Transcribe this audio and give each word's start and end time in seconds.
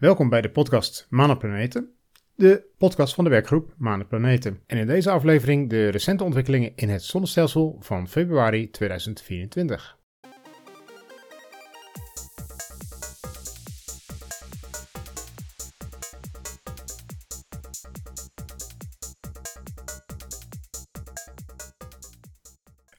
Welkom 0.00 0.28
bij 0.28 0.40
de 0.40 0.50
podcast 0.50 1.06
Planeten, 1.38 1.94
de 2.34 2.64
podcast 2.78 3.14
van 3.14 3.24
de 3.24 3.30
werkgroep 3.30 3.74
Planeten. 4.08 4.60
En 4.66 4.78
in 4.78 4.86
deze 4.86 5.10
aflevering 5.10 5.70
de 5.70 5.88
recente 5.88 6.24
ontwikkelingen 6.24 6.72
in 6.74 6.88
het 6.88 7.02
zonnestelsel 7.02 7.76
van 7.80 8.08
februari 8.08 8.70
2024. 8.70 9.99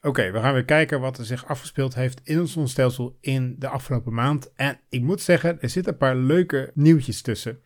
Oké, 0.04 0.30
we 0.30 0.38
gaan 0.38 0.52
weer 0.52 0.64
kijken 0.64 1.00
wat 1.00 1.18
er 1.18 1.24
zich 1.24 1.46
afgespeeld 1.46 1.94
heeft 1.94 2.20
in 2.24 2.40
ons 2.40 2.52
zonnestelsel 2.52 3.16
in 3.20 3.56
de 3.58 3.68
afgelopen 3.68 4.14
maand. 4.14 4.52
En 4.54 4.80
ik 4.88 5.02
moet 5.02 5.20
zeggen, 5.20 5.60
er 5.60 5.68
zitten 5.68 5.92
een 5.92 5.98
paar 5.98 6.16
leuke 6.16 6.70
nieuwtjes 6.74 7.22
tussen. 7.22 7.60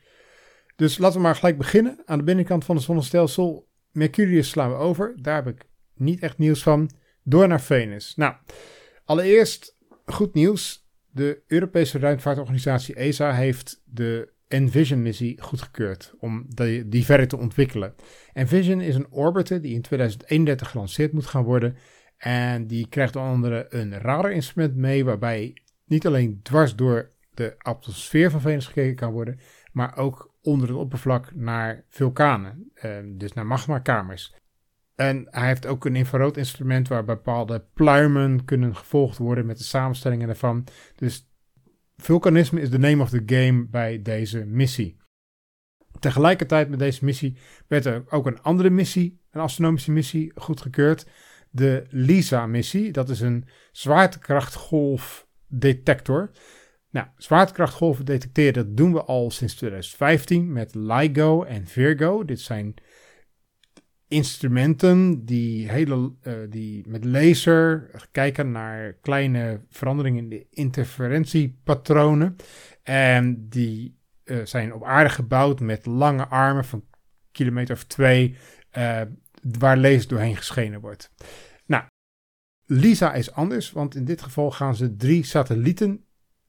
Dus 0.76 0.98
laten 0.98 1.16
we 1.16 1.22
maar 1.22 1.34
gelijk 1.34 1.58
beginnen. 1.58 2.02
Aan 2.04 2.18
de 2.18 2.24
binnenkant 2.24 2.64
van 2.64 2.76
het 2.76 2.84
zonnestelsel, 2.84 3.68
Mercurius 3.90 4.48
slaan 4.48 4.70
we 4.70 4.76
over. 4.76 5.14
Daar 5.22 5.44
heb 5.44 5.54
ik 5.54 5.66
niet 5.94 6.20
echt 6.20 6.38
nieuws 6.38 6.62
van. 6.62 6.90
Door 7.22 7.48
naar 7.48 7.60
Venus. 7.60 8.14
Nou, 8.16 8.34
allereerst 9.04 9.76
goed 10.04 10.34
nieuws. 10.34 10.88
De 11.10 11.42
Europese 11.46 11.98
ruimtevaartorganisatie 11.98 12.94
ESA 12.94 13.32
heeft 13.32 13.82
de 13.84 14.32
Envision-missie 14.48 15.42
goedgekeurd 15.42 16.14
om 16.18 16.46
die, 16.86 17.04
verder 17.04 17.28
te 17.28 17.36
ontwikkelen. 17.36 17.94
Envision 18.32 18.80
is 18.80 18.94
een 18.94 19.10
orbiter 19.10 19.60
die 19.60 19.74
in 19.74 19.82
2031 19.82 20.70
gelanceerd 20.70 21.12
moet 21.12 21.26
gaan 21.26 21.44
worden 21.44 21.76
en 22.16 22.66
die 22.66 22.88
krijgt 22.88 23.16
onder 23.16 23.30
andere 23.30 23.66
een 23.68 23.98
radarinstrument 23.98 24.76
mee, 24.76 25.04
waarbij 25.04 25.62
niet 25.84 26.06
alleen 26.06 26.40
dwars 26.42 26.74
door 26.74 27.10
de 27.34 27.54
atmosfeer 27.58 28.30
van 28.30 28.40
Venus 28.40 28.66
gekeken 28.66 28.94
kan 28.94 29.12
worden, 29.12 29.38
maar 29.72 29.96
ook 29.96 30.34
onder 30.42 30.68
het 30.68 30.76
oppervlak 30.76 31.34
naar 31.34 31.84
vulkanen, 31.88 32.70
ehm, 32.74 33.16
dus 33.16 33.32
naar 33.32 33.46
magmakamers. 33.46 34.34
En 34.94 35.26
hij 35.30 35.46
heeft 35.46 35.66
ook 35.66 35.84
een 35.84 35.96
infrarood 35.96 36.36
instrument 36.36 36.88
waar 36.88 37.04
bepaalde 37.04 37.64
pluimen 37.74 38.44
kunnen 38.44 38.76
gevolgd 38.76 39.18
worden 39.18 39.46
met 39.46 39.58
de 39.58 39.64
samenstellingen 39.64 40.26
daarvan. 40.26 40.64
Dus 40.94 41.30
vulkanisme 41.96 42.60
is 42.60 42.70
de 42.70 42.78
name 42.78 43.02
of 43.02 43.10
the 43.10 43.22
game 43.26 43.66
bij 43.66 44.02
deze 44.02 44.44
missie. 44.44 44.96
Tegelijkertijd 45.98 46.68
met 46.68 46.78
deze 46.78 47.04
missie 47.04 47.36
werd 47.66 47.84
er 47.84 48.04
ook 48.08 48.26
een 48.26 48.42
andere 48.42 48.70
missie, 48.70 49.20
een 49.30 49.40
astronomische 49.40 49.92
missie, 49.92 50.32
goedgekeurd 50.34 51.06
de 51.56 51.84
LISA-missie. 51.88 52.92
Dat 52.92 53.08
is 53.08 53.20
een 53.20 53.44
zwaartekrachtgolfdetector. 53.72 56.30
Nou, 56.90 57.06
zwaartekrachtgolven 57.16 58.04
detecteren, 58.04 58.52
dat 58.52 58.76
doen 58.76 58.92
we 58.92 59.02
al 59.02 59.30
sinds 59.30 59.54
2015 59.54 60.52
met 60.52 60.74
LIGO 60.74 61.42
en 61.42 61.66
Virgo. 61.66 62.24
Dit 62.24 62.40
zijn 62.40 62.74
instrumenten 64.08 65.24
die, 65.24 65.70
hele, 65.70 66.12
uh, 66.22 66.34
die 66.48 66.88
met 66.88 67.04
laser 67.04 67.90
kijken 68.10 68.50
naar 68.50 68.92
kleine 68.92 69.60
veranderingen 69.68 70.22
in 70.22 70.28
de 70.28 70.46
interferentiepatronen. 70.50 72.36
En 72.82 73.48
die 73.48 73.98
uh, 74.24 74.44
zijn 74.44 74.74
op 74.74 74.84
aarde 74.84 75.10
gebouwd 75.10 75.60
met 75.60 75.86
lange 75.86 76.26
armen 76.26 76.64
van 76.64 76.84
kilometer 77.32 77.74
of 77.74 77.84
twee, 77.84 78.36
uh, 78.78 79.00
waar 79.58 79.78
laser 79.78 80.08
doorheen 80.08 80.36
geschenen 80.36 80.80
wordt. 80.80 81.10
LISA 82.66 83.14
is 83.14 83.32
anders, 83.32 83.72
want 83.72 83.94
in 83.94 84.04
dit 84.04 84.22
geval 84.22 84.50
gaan 84.50 84.76
ze 84.76 84.96
drie 84.96 85.24
satellieten 85.24 86.04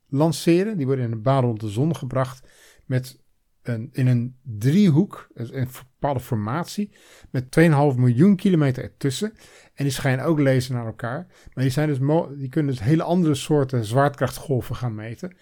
lanceren. 0.08 0.78
Die 0.78 0.86
worden 0.86 1.06
in 1.06 1.12
een 1.12 1.22
baan 1.22 1.44
rond 1.44 1.60
de 1.60 1.70
zon 1.70 1.96
gebracht 1.96 2.48
met 2.86 3.20
een, 3.62 3.90
in 3.92 4.08
een 4.08 4.38
driehoek, 4.42 5.28
een 5.34 5.68
bepaalde 5.90 6.20
formatie, 6.20 6.92
met 7.32 7.44
2,5 7.60 7.70
miljoen 7.96 8.36
kilometer 8.36 8.84
ertussen. 8.84 9.34
En 9.74 9.84
die 9.84 9.94
schijnen 9.94 10.26
ook 10.26 10.40
lezen 10.40 10.76
naar 10.76 10.86
elkaar. 10.86 11.28
Maar 11.54 11.64
die, 11.64 11.74
zijn 11.74 11.88
dus 11.88 12.00
die 12.38 12.50
kunnen 12.50 12.72
dus 12.72 12.84
hele 12.84 13.04
andere 13.04 13.36
soorten 13.36 13.86
zwaartekrachtgolven 13.86 14.76
gaan 14.76 14.96
meten. 14.96 15.36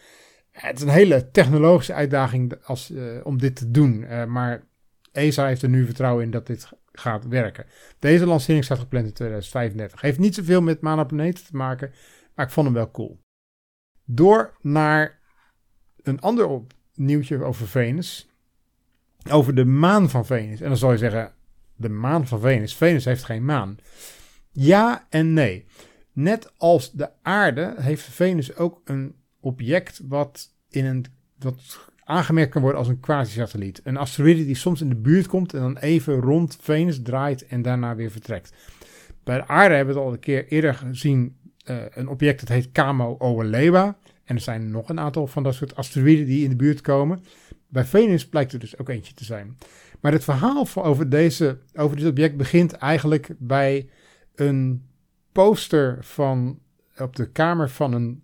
Het 0.52 0.78
is 0.78 0.84
een 0.84 0.90
hele 0.90 1.31
technologische 1.31 1.94
uitdaging 1.94 2.53
als, 2.63 2.91
uh, 2.91 3.25
om 3.25 3.38
dit 3.38 3.56
te 3.56 3.72
doen. 3.72 4.02
Uh, 4.02 4.25
maar 4.25 4.63
ESA 5.12 5.46
heeft 5.46 5.62
er 5.62 5.69
nu 5.69 5.85
vertrouwen 5.85 6.24
in 6.24 6.31
dat 6.31 6.47
dit 6.47 6.69
gaat 7.00 7.28
werken. 7.28 7.66
Deze 8.00 8.25
lancering 8.25 8.63
staat 8.63 8.79
gepland 8.79 9.06
in 9.06 9.13
2035. 9.13 10.01
Heeft 10.01 10.19
niet 10.19 10.35
zoveel 10.35 10.61
met 10.61 10.81
Mana 10.81 11.06
te 11.06 11.33
maken, 11.51 11.91
maar 12.35 12.45
ik 12.45 12.51
vond 12.51 12.66
hem 12.66 12.75
wel 12.75 12.91
cool. 12.91 13.19
Door 14.06 14.57
naar 14.61 15.19
een 16.01 16.22
ander 16.22 16.61
nieuwtje 16.94 17.44
over 17.44 17.67
Venus. 17.67 18.29
Over 19.29 19.55
de 19.55 19.66
maan 19.66 20.09
van 20.09 20.25
Venus. 20.25 20.61
En 20.61 20.67
dan 20.67 20.78
zou 20.78 20.91
je 20.91 20.97
zeggen, 20.97 21.34
de 21.75 21.89
maan 21.89 22.28
van 22.28 22.39
Venus. 22.39 22.75
Venus 22.75 23.05
heeft 23.05 23.23
geen 23.23 23.45
maan. 23.45 23.78
Ja 24.51 25.07
en 25.09 25.34
nee. 25.34 25.66
Net 26.11 26.53
als 26.57 26.91
de 26.91 27.09
aarde 27.22 27.73
heeft 27.78 28.03
Venus 28.03 28.55
ook 28.55 28.81
een 28.84 29.16
object 29.39 30.01
wat 30.07 30.55
in 30.69 30.85
een 30.85 31.05
wat 31.39 31.89
aangemerkt 32.05 32.51
kan 32.51 32.61
worden 32.61 32.79
als 32.79 32.89
een 32.89 32.99
quasi-satelliet. 32.99 33.81
Een 33.83 33.97
asteroïde 33.97 34.45
die 34.45 34.55
soms 34.55 34.81
in 34.81 34.89
de 34.89 34.95
buurt 34.95 35.27
komt 35.27 35.53
en 35.53 35.59
dan 35.59 35.77
even 35.77 36.19
rond 36.19 36.57
Venus 36.61 37.01
draait 37.01 37.45
en 37.45 37.61
daarna 37.61 37.95
weer 37.95 38.11
vertrekt. 38.11 38.53
Bij 39.23 39.38
de 39.38 39.47
aarde 39.47 39.75
hebben 39.75 39.93
we 39.93 39.99
het 39.99 40.09
al 40.09 40.13
een 40.13 40.19
keer 40.19 40.47
eerder 40.47 40.73
gezien, 40.73 41.38
uh, 41.69 41.77
een 41.89 42.07
object 42.07 42.39
dat 42.39 42.49
heet 42.49 42.71
Camo 42.71 43.16
Owelewa. 43.19 43.97
En 44.23 44.35
er 44.35 44.41
zijn 44.41 44.71
nog 44.71 44.89
een 44.89 44.99
aantal 44.99 45.27
van 45.27 45.43
dat 45.43 45.53
soort 45.53 45.75
asteroïden 45.75 46.25
die 46.25 46.43
in 46.43 46.49
de 46.49 46.55
buurt 46.55 46.81
komen. 46.81 47.23
Bij 47.67 47.85
Venus 47.85 48.27
blijkt 48.27 48.53
er 48.53 48.59
dus 48.59 48.77
ook 48.77 48.89
eentje 48.89 49.13
te 49.13 49.25
zijn. 49.25 49.57
Maar 50.01 50.11
het 50.11 50.23
verhaal 50.23 50.67
over, 50.75 51.09
deze, 51.09 51.57
over 51.73 51.97
dit 51.97 52.07
object 52.07 52.37
begint 52.37 52.72
eigenlijk 52.72 53.29
bij 53.37 53.89
een 54.35 54.85
poster 55.31 55.97
van, 56.01 56.59
op 56.97 57.16
de 57.16 57.31
kamer 57.31 57.69
van 57.69 57.93
een 57.93 58.23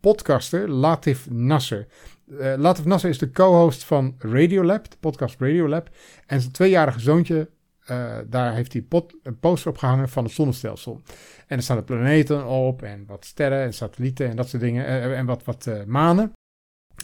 podcaster, 0.00 0.70
Latif 0.70 1.30
Nasser. 1.30 1.86
Uh, 2.26 2.54
Latif 2.56 2.84
Nasser 2.84 3.10
is 3.10 3.18
de 3.18 3.30
co-host 3.30 3.84
van 3.84 4.14
Radiolab, 4.18 4.90
de 4.90 4.96
podcast 5.00 5.40
Radiolab. 5.40 5.88
En 6.26 6.40
zijn 6.40 6.52
tweejarige 6.52 7.00
zoontje, 7.00 7.48
uh, 7.90 8.16
daar 8.26 8.54
heeft 8.54 8.72
hij 8.72 8.84
een 9.22 9.38
poster 9.38 9.70
op 9.70 9.78
gehangen 9.78 10.08
van 10.08 10.24
het 10.24 10.32
zonnestelsel. 10.32 11.02
En 11.46 11.56
er 11.56 11.62
staan 11.62 11.76
de 11.76 11.82
planeten 11.82 12.46
op 12.46 12.82
en 12.82 13.04
wat 13.06 13.24
sterren 13.24 13.62
en 13.62 13.74
satellieten 13.74 14.28
en 14.28 14.36
dat 14.36 14.48
soort 14.48 14.62
dingen. 14.62 14.84
Uh, 14.84 15.18
en 15.18 15.26
wat, 15.26 15.44
wat 15.44 15.70
manen. 15.86 16.32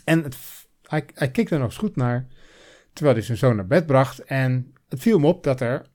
En 0.04 0.24
hij, 0.82 1.04
hij 1.14 1.30
keek 1.30 1.50
er 1.50 1.58
nog 1.58 1.68
eens 1.68 1.78
goed 1.78 1.96
naar, 1.96 2.26
terwijl 2.92 3.16
hij 3.16 3.24
zijn 3.24 3.38
zoon 3.38 3.56
naar 3.56 3.66
bed 3.66 3.86
bracht. 3.86 4.24
En 4.24 4.74
het 4.88 5.00
viel 5.00 5.16
hem 5.16 5.26
op 5.26 5.44
dat 5.44 5.60
er 5.60 5.86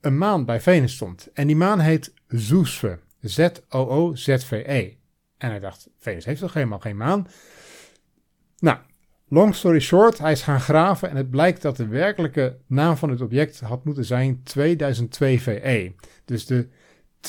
een 0.00 0.18
maan 0.18 0.44
bij 0.44 0.60
Venus 0.60 0.94
stond. 0.94 1.30
En 1.32 1.46
die 1.46 1.56
maan 1.56 1.80
heet 1.80 2.12
Zoosve. 2.28 2.98
Z-O-O-Z-V-E. 3.20 4.96
En 5.38 5.50
hij 5.50 5.60
dacht, 5.60 5.88
Venus 5.98 6.24
heeft 6.24 6.40
toch 6.40 6.54
helemaal 6.54 6.78
geen 6.78 6.96
maan? 6.96 7.26
Nou, 8.58 8.78
long 9.28 9.54
story 9.54 9.80
short, 9.80 10.18
hij 10.18 10.32
is 10.32 10.42
gaan 10.42 10.60
graven 10.60 11.10
en 11.10 11.16
het 11.16 11.30
blijkt 11.30 11.62
dat 11.62 11.76
de 11.76 11.86
werkelijke 11.86 12.56
naam 12.66 12.96
van 12.96 13.10
het 13.10 13.20
object 13.20 13.60
had 13.60 13.84
moeten 13.84 14.04
zijn 14.04 14.42
2002 14.42 15.40
VE. 15.40 15.92
Dus 16.24 16.46
de 16.46 16.68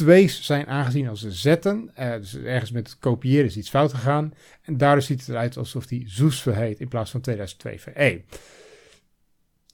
2's 0.03 0.45
zijn 0.45 0.67
aangezien 0.67 1.07
als 1.07 1.27
zetten. 1.27 1.91
Uh, 1.99 2.11
dus 2.11 2.35
ergens 2.35 2.71
met 2.71 2.89
het 2.89 2.99
kopiëren 2.99 3.45
is 3.45 3.57
iets 3.57 3.69
fout 3.69 3.93
gegaan. 3.93 4.33
En 4.61 4.77
daardoor 4.77 5.01
ziet 5.01 5.19
het 5.19 5.29
eruit 5.29 5.57
alsof 5.57 5.89
hij 5.89 6.03
Zoesve 6.05 6.51
heet 6.51 6.79
in 6.79 6.87
plaats 6.87 7.11
van 7.11 7.22
2002 7.22 7.81
VE. 7.81 8.22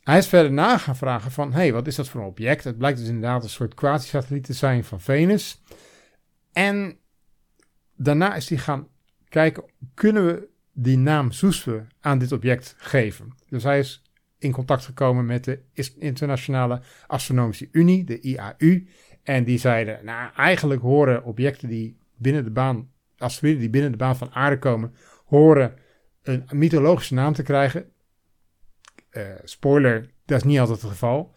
Hij 0.03 0.17
is 0.17 0.27
verder 0.27 0.51
na 0.51 0.77
gaan 0.77 0.95
vragen 0.95 1.31
van, 1.31 1.53
hey, 1.53 1.73
wat 1.73 1.87
is 1.87 1.95
dat 1.95 2.09
voor 2.09 2.21
een 2.21 2.27
object? 2.27 2.63
Het 2.63 2.77
blijkt 2.77 2.97
dus 2.97 3.07
inderdaad 3.07 3.43
een 3.43 3.49
soort 3.49 3.73
quasi-satelliet 3.73 4.43
te 4.43 4.53
zijn 4.53 4.83
van 4.83 5.01
Venus. 5.01 5.61
En 6.53 6.97
daarna 8.03 8.35
is 8.35 8.49
hij 8.49 8.57
gaan 8.57 8.87
kijken, 9.29 9.63
kunnen 9.93 10.25
we 10.25 10.47
die 10.73 10.97
naam 10.97 11.31
Soesve 11.31 11.85
aan 11.99 12.17
dit 12.17 12.31
object 12.31 12.75
geven? 12.77 13.35
Dus 13.49 13.63
hij 13.63 13.79
is 13.79 14.03
in 14.37 14.51
contact 14.51 14.85
gekomen 14.85 15.25
met 15.25 15.43
de 15.43 15.63
Internationale 15.99 16.81
Astronomische 17.07 17.69
Unie, 17.71 18.03
de 18.03 18.19
IAU. 18.19 18.87
En 19.23 19.43
die 19.43 19.57
zeiden, 19.57 20.05
nou 20.05 20.31
eigenlijk 20.35 20.81
horen 20.81 21.23
objecten 21.23 21.67
die 21.67 21.97
binnen 22.17 22.43
de 22.43 22.51
baan, 22.51 22.89
asteroïden 23.17 23.61
die 23.61 23.69
binnen 23.69 23.91
de 23.91 23.97
baan 23.97 24.17
van 24.17 24.31
aarde 24.31 24.59
komen, 24.59 24.93
horen 25.25 25.73
een 26.21 26.45
mythologische 26.51 27.13
naam 27.13 27.33
te 27.33 27.43
krijgen. 27.43 27.91
Uh, 29.11 29.23
spoiler, 29.43 30.09
dat 30.25 30.37
is 30.37 30.43
niet 30.43 30.59
altijd 30.59 30.81
het 30.81 30.91
geval. 30.91 31.35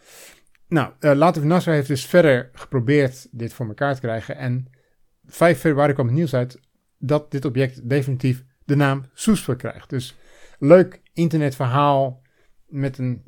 Nou, 0.69 0.93
uh, 1.01 1.13
Later 1.13 1.47
Nasser 1.47 1.73
heeft 1.73 1.89
dus 1.89 2.07
verder 2.07 2.51
geprobeerd 2.53 3.29
dit 3.31 3.53
voor 3.53 3.67
elkaar 3.67 3.95
te 3.95 4.01
krijgen. 4.01 4.37
En 4.37 4.67
5 5.27 5.59
februari 5.59 5.93
kwam 5.93 6.07
het 6.07 6.15
nieuws 6.15 6.35
uit 6.35 6.61
dat 7.07 7.31
dit 7.31 7.45
object 7.45 7.89
definitief 7.89 8.45
de 8.65 8.77
naam 8.77 9.05
Soesver 9.15 9.57
krijgt. 9.57 9.91
Dus 9.91 10.17
leuk 10.59 11.03
internetverhaal 11.13 12.23
met 12.67 12.99
een 12.99 13.23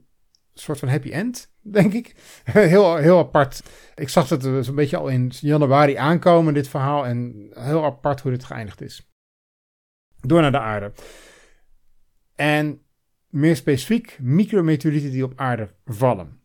soort 0.55 0.79
van 0.79 0.89
happy 0.89 1.11
end, 1.11 1.53
denk 1.61 1.93
ik. 1.93 2.15
heel, 2.45 2.97
heel 2.97 3.19
apart. 3.19 3.63
Ik 3.95 4.09
zag 4.09 4.29
het 4.29 4.43
zo'n 4.61 4.75
beetje 4.75 4.97
al 4.97 5.09
in 5.09 5.33
januari 5.41 5.95
aankomen, 5.95 6.55
dit 6.55 6.69
verhaal. 6.69 7.07
En 7.07 7.51
heel 7.51 7.85
apart 7.85 8.21
hoe 8.21 8.31
dit 8.31 8.45
geëindigd 8.45 8.81
is. 8.81 9.11
Door 10.21 10.41
naar 10.41 10.53
de 10.53 10.59
aarde. 10.59 10.93
En 12.35 12.83
meer 13.29 13.57
specifiek 13.57 14.19
micrometeorieten 14.21 15.11
die 15.11 15.25
op 15.25 15.33
aarde 15.37 15.75
vallen. 15.85 16.41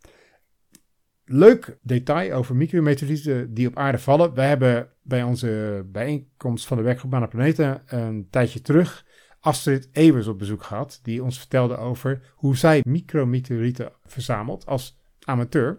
Leuk 1.34 1.78
detail 1.82 2.34
over 2.34 2.56
micrometeorieten 2.56 3.54
die 3.54 3.68
op 3.68 3.78
aarde 3.78 3.98
vallen. 3.98 4.34
Wij 4.34 4.48
hebben 4.48 4.90
bij 5.02 5.24
onze 5.24 5.84
bijeenkomst 5.92 6.66
van 6.66 6.78
de 6.78 6.84
werkgroep 6.84 7.14
aan 7.14 7.22
de 7.22 7.28
planeten 7.28 7.82
een 7.86 8.28
tijdje 8.30 8.62
terug 8.62 9.06
Astrid 9.40 9.90
Evers 9.92 10.28
op 10.28 10.40
bezoek 10.40 10.64
gehad, 10.64 11.00
die 11.04 11.24
ons 11.24 11.38
vertelde 11.38 11.78
over 11.78 12.22
hoe 12.36 12.58
zij 12.58 12.82
micrometeorieten 12.88 13.92
verzamelt 14.06 14.66
als 14.66 15.00
amateur. 15.24 15.78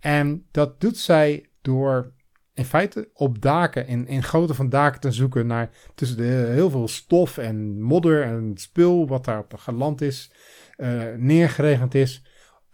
En 0.00 0.46
dat 0.50 0.80
doet 0.80 0.98
zij 0.98 1.48
door 1.62 2.12
in 2.54 2.64
feite 2.64 3.08
op 3.12 3.42
daken, 3.42 3.86
in, 3.86 4.06
in 4.06 4.22
goten 4.22 4.54
van 4.54 4.68
daken 4.68 5.00
te 5.00 5.12
zoeken 5.12 5.46
naar 5.46 5.70
tussen 5.94 6.16
de, 6.16 6.50
heel 6.52 6.70
veel 6.70 6.88
stof 6.88 7.38
en 7.38 7.82
modder 7.82 8.22
en 8.22 8.52
spul 8.54 9.08
wat 9.08 9.24
daar 9.24 9.38
op 9.38 9.54
geland 9.56 10.00
is, 10.00 10.30
uh, 10.76 11.02
neergeregend 11.16 11.94
is. 11.94 12.22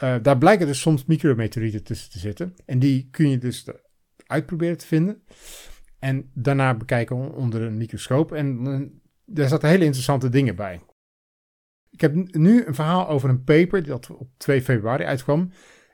Uh, 0.03 0.17
daar 0.23 0.39
blijken 0.39 0.67
dus 0.67 0.81
soms 0.81 1.05
micrometeorieten 1.05 1.85
tussen 1.85 2.11
te 2.11 2.19
zitten. 2.19 2.55
En 2.67 2.79
die 2.79 3.09
kun 3.11 3.29
je 3.29 3.39
dus 3.39 3.67
uitproberen 4.27 4.79
te 4.79 4.87
vinden. 4.87 5.23
En 5.99 6.31
daarna 6.35 6.75
bekijken 6.75 7.35
onder 7.35 7.63
een 7.63 7.77
microscoop. 7.77 8.33
En 8.33 9.03
daar 9.25 9.49
zaten 9.49 9.69
hele 9.69 9.85
interessante 9.85 10.29
dingen 10.29 10.57
bij. 10.57 10.81
Ik 11.91 12.01
heb 12.01 12.15
nu 12.37 12.65
een 12.65 12.75
verhaal 12.75 13.09
over 13.09 13.29
een 13.29 13.45
paper 13.45 13.85
dat 13.85 14.11
op 14.11 14.31
2 14.37 14.63
februari 14.63 15.05
uitkwam. 15.05 15.51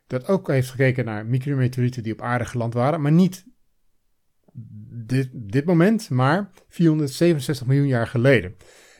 Dat 0.06 0.28
ook 0.28 0.48
heeft 0.48 0.70
gekeken 0.70 1.04
naar 1.04 1.26
micrometeorieten 1.26 2.02
die 2.02 2.12
op 2.12 2.22
aarde 2.22 2.44
geland 2.44 2.74
waren. 2.74 3.00
Maar 3.00 3.12
niet 3.12 3.44
dit, 5.06 5.30
dit 5.32 5.64
moment, 5.64 6.10
maar 6.10 6.50
467 6.68 7.66
miljoen 7.66 7.86
jaar 7.86 8.06
geleden. 8.06 8.56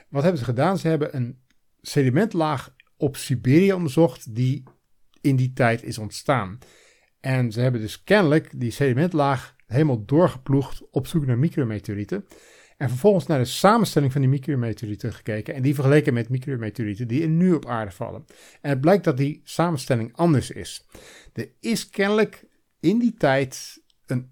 Wat 0.09 0.23
hebben 0.23 0.41
ze 0.41 0.47
gedaan? 0.47 0.79
Ze 0.79 0.89
hebben 0.89 1.17
een 1.17 1.39
sedimentlaag 1.81 2.75
op 2.97 3.17
Siberië 3.17 3.73
onderzocht 3.73 4.35
die 4.35 4.63
in 5.27 5.37
die 5.37 5.53
tijd 5.53 5.83
is 5.83 5.99
ontstaan. 5.99 6.59
En 7.21 7.53
ze 7.53 7.61
hebben 7.61 7.81
dus 7.81 8.05
kennelijk 8.05 8.61
die 8.61 8.71
sedimentlaag 8.71 9.57
helemaal 9.67 10.05
doorgeploegd 10.05 10.83
op 10.91 11.07
zoek 11.07 11.27
naar 11.27 11.39
micrometeorieten. 11.39 12.27
En 12.77 12.89
vervolgens 12.89 13.27
naar 13.27 13.39
de 13.39 13.45
samenstelling 13.45 14.13
van 14.13 14.21
die 14.21 14.31
micrometeorieten 14.31 15.13
gekeken. 15.13 15.55
En 15.55 15.63
die 15.63 15.75
vergeleken 15.75 16.15
met 16.15 16.29
micrometeorieten 16.29 17.09
die 17.09 17.29
nu 17.29 17.53
op 17.53 17.67
aarde 17.67 17.91
vallen. 17.91 18.25
En 18.61 18.71
het 18.71 18.81
blijkt 18.81 19.05
dat 19.05 19.17
die 19.17 19.41
samenstelling 19.45 20.17
anders 20.17 20.51
is. 20.51 20.87
Er 21.33 21.49
is 21.61 21.91
kennelijk 21.91 22.45
in 22.81 22.99
die 22.99 23.15
tijd 23.15 23.83
een, 24.07 24.31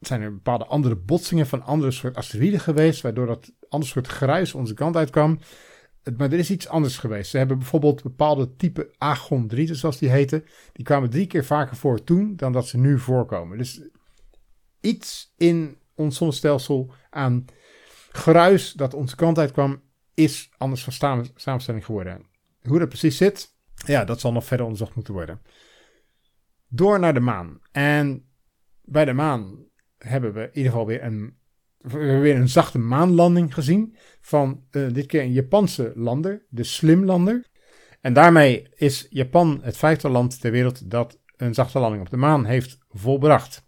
zijn 0.00 0.20
er 0.20 0.32
bepaalde 0.32 0.66
andere 0.66 0.96
botsingen 0.96 1.46
van 1.46 1.62
andere 1.62 1.90
soort 1.90 2.16
asteroïden 2.16 2.60
geweest. 2.60 3.00
Waardoor 3.00 3.26
dat 3.26 3.52
ander 3.68 3.88
soort 3.88 4.06
gruis 4.06 4.54
onze 4.54 4.74
kant 4.74 4.96
uitkwam. 4.96 5.38
Maar 6.16 6.32
er 6.32 6.38
is 6.38 6.50
iets 6.50 6.68
anders 6.68 6.98
geweest. 6.98 7.30
Ze 7.30 7.38
hebben 7.38 7.58
bijvoorbeeld 7.58 8.02
bepaalde 8.02 8.56
type 8.56 8.94
agondrieten, 8.98 9.76
zoals 9.76 9.98
die 9.98 10.10
heten. 10.10 10.44
Die 10.72 10.84
kwamen 10.84 11.10
drie 11.10 11.26
keer 11.26 11.44
vaker 11.44 11.76
voor 11.76 12.04
toen 12.04 12.36
dan 12.36 12.52
dat 12.52 12.66
ze 12.66 12.78
nu 12.78 12.98
voorkomen. 12.98 13.58
Dus 13.58 13.80
iets 14.80 15.34
in 15.36 15.78
ons 15.94 16.16
zonnestelsel 16.16 16.92
aan 17.10 17.44
geruis 18.10 18.72
dat 18.72 18.94
onze 18.94 19.16
kant 19.16 19.38
uitkwam, 19.38 19.82
is 20.14 20.50
anders 20.56 20.84
van 20.84 21.26
samenstelling 21.34 21.84
geworden. 21.84 22.26
Hoe 22.62 22.78
dat 22.78 22.88
precies 22.88 23.16
zit, 23.16 23.54
ja, 23.74 24.04
dat 24.04 24.20
zal 24.20 24.32
nog 24.32 24.44
verder 24.44 24.66
onderzocht 24.66 24.94
moeten 24.94 25.14
worden. 25.14 25.40
Door 26.68 26.98
naar 26.98 27.14
de 27.14 27.20
maan. 27.20 27.60
En 27.72 28.28
bij 28.82 29.04
de 29.04 29.12
maan 29.12 29.64
hebben 29.98 30.32
we 30.32 30.40
in 30.40 30.56
ieder 30.56 30.70
geval 30.70 30.86
weer 30.86 31.02
een, 31.02 31.35
weer 31.92 32.36
een 32.36 32.48
zachte 32.48 32.78
maanlanding 32.78 33.54
gezien. 33.54 33.96
Van 34.20 34.62
uh, 34.70 34.92
dit 34.92 35.06
keer 35.06 35.22
een 35.22 35.32
Japanse 35.32 35.92
lander, 35.94 36.46
de 36.48 36.64
Slimlander. 36.64 37.44
En 38.00 38.12
daarmee 38.12 38.68
is 38.74 39.06
Japan 39.10 39.60
het 39.62 39.76
vijfde 39.76 40.08
land 40.08 40.40
ter 40.40 40.50
wereld 40.50 40.90
dat 40.90 41.18
een 41.36 41.54
zachte 41.54 41.78
landing 41.78 42.02
op 42.02 42.10
de 42.10 42.16
maan 42.16 42.44
heeft 42.44 42.78
volbracht. 42.90 43.64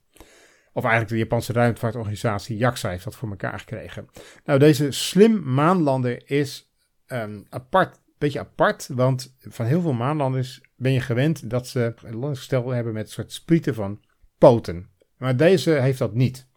Of 0.72 0.84
eigenlijk 0.84 1.12
de 1.12 1.18
Japanse 1.18 1.52
ruimtevaartorganisatie 1.52 2.56
JAXA 2.56 2.90
heeft 2.90 3.04
dat 3.04 3.14
voor 3.14 3.28
elkaar 3.28 3.58
gekregen. 3.58 4.06
Nou, 4.44 4.58
deze 4.58 4.90
slim 4.90 5.54
maanlander 5.54 6.30
is 6.30 6.72
um, 7.06 7.46
apart, 7.48 8.00
beetje 8.18 8.38
apart, 8.38 8.88
want 8.92 9.34
van 9.38 9.66
heel 9.66 9.80
veel 9.80 9.92
maanlanders 9.92 10.60
ben 10.76 10.92
je 10.92 11.00
gewend 11.00 11.50
dat 11.50 11.66
ze 11.66 11.94
een 12.02 12.12
landingsgestel 12.12 12.68
hebben 12.68 12.92
met 12.92 13.06
een 13.06 13.12
soort 13.12 13.32
sprieten 13.32 13.74
van 13.74 14.00
poten. 14.38 14.90
Maar 15.16 15.36
deze 15.36 15.70
heeft 15.70 15.98
dat 15.98 16.14
niet. 16.14 16.48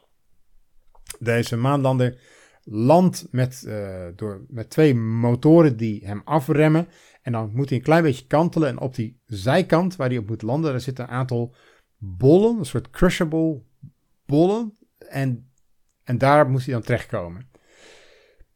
Deze 1.24 1.58
maanlander 1.58 2.18
landt 2.64 3.28
met, 3.32 3.64
uh, 3.68 4.06
door, 4.16 4.46
met 4.48 4.70
twee 4.70 4.96
motoren 4.96 5.78
die 5.78 6.06
hem 6.06 6.22
afremmen. 6.26 6.88
En 7.22 7.32
dan 7.32 7.52
moet 7.54 7.70
hij 7.70 7.78
een 7.78 7.84
klein 7.84 8.04
beetje 8.04 8.28
kantelen. 8.28 8.70
En 8.70 8.80
op 8.80 8.96
die 8.96 9.20
zijkant 9.26 9.96
waar 9.96 10.10
hij 10.10 10.18
op 10.18 10.28
moet 10.28 10.42
landen, 10.42 10.72
daar 10.72 10.82
zitten 10.82 11.04
een 11.04 11.12
aantal 11.12 11.56
bollen, 11.98 12.58
een 12.58 12.66
soort 12.66 12.90
crushable 12.90 13.62
bollen. 14.26 14.78
En, 15.10 15.52
en 16.04 16.18
daar 16.18 16.50
moest 16.50 16.66
hij 16.66 16.74
dan 16.74 16.84
terechtkomen. 16.84 17.50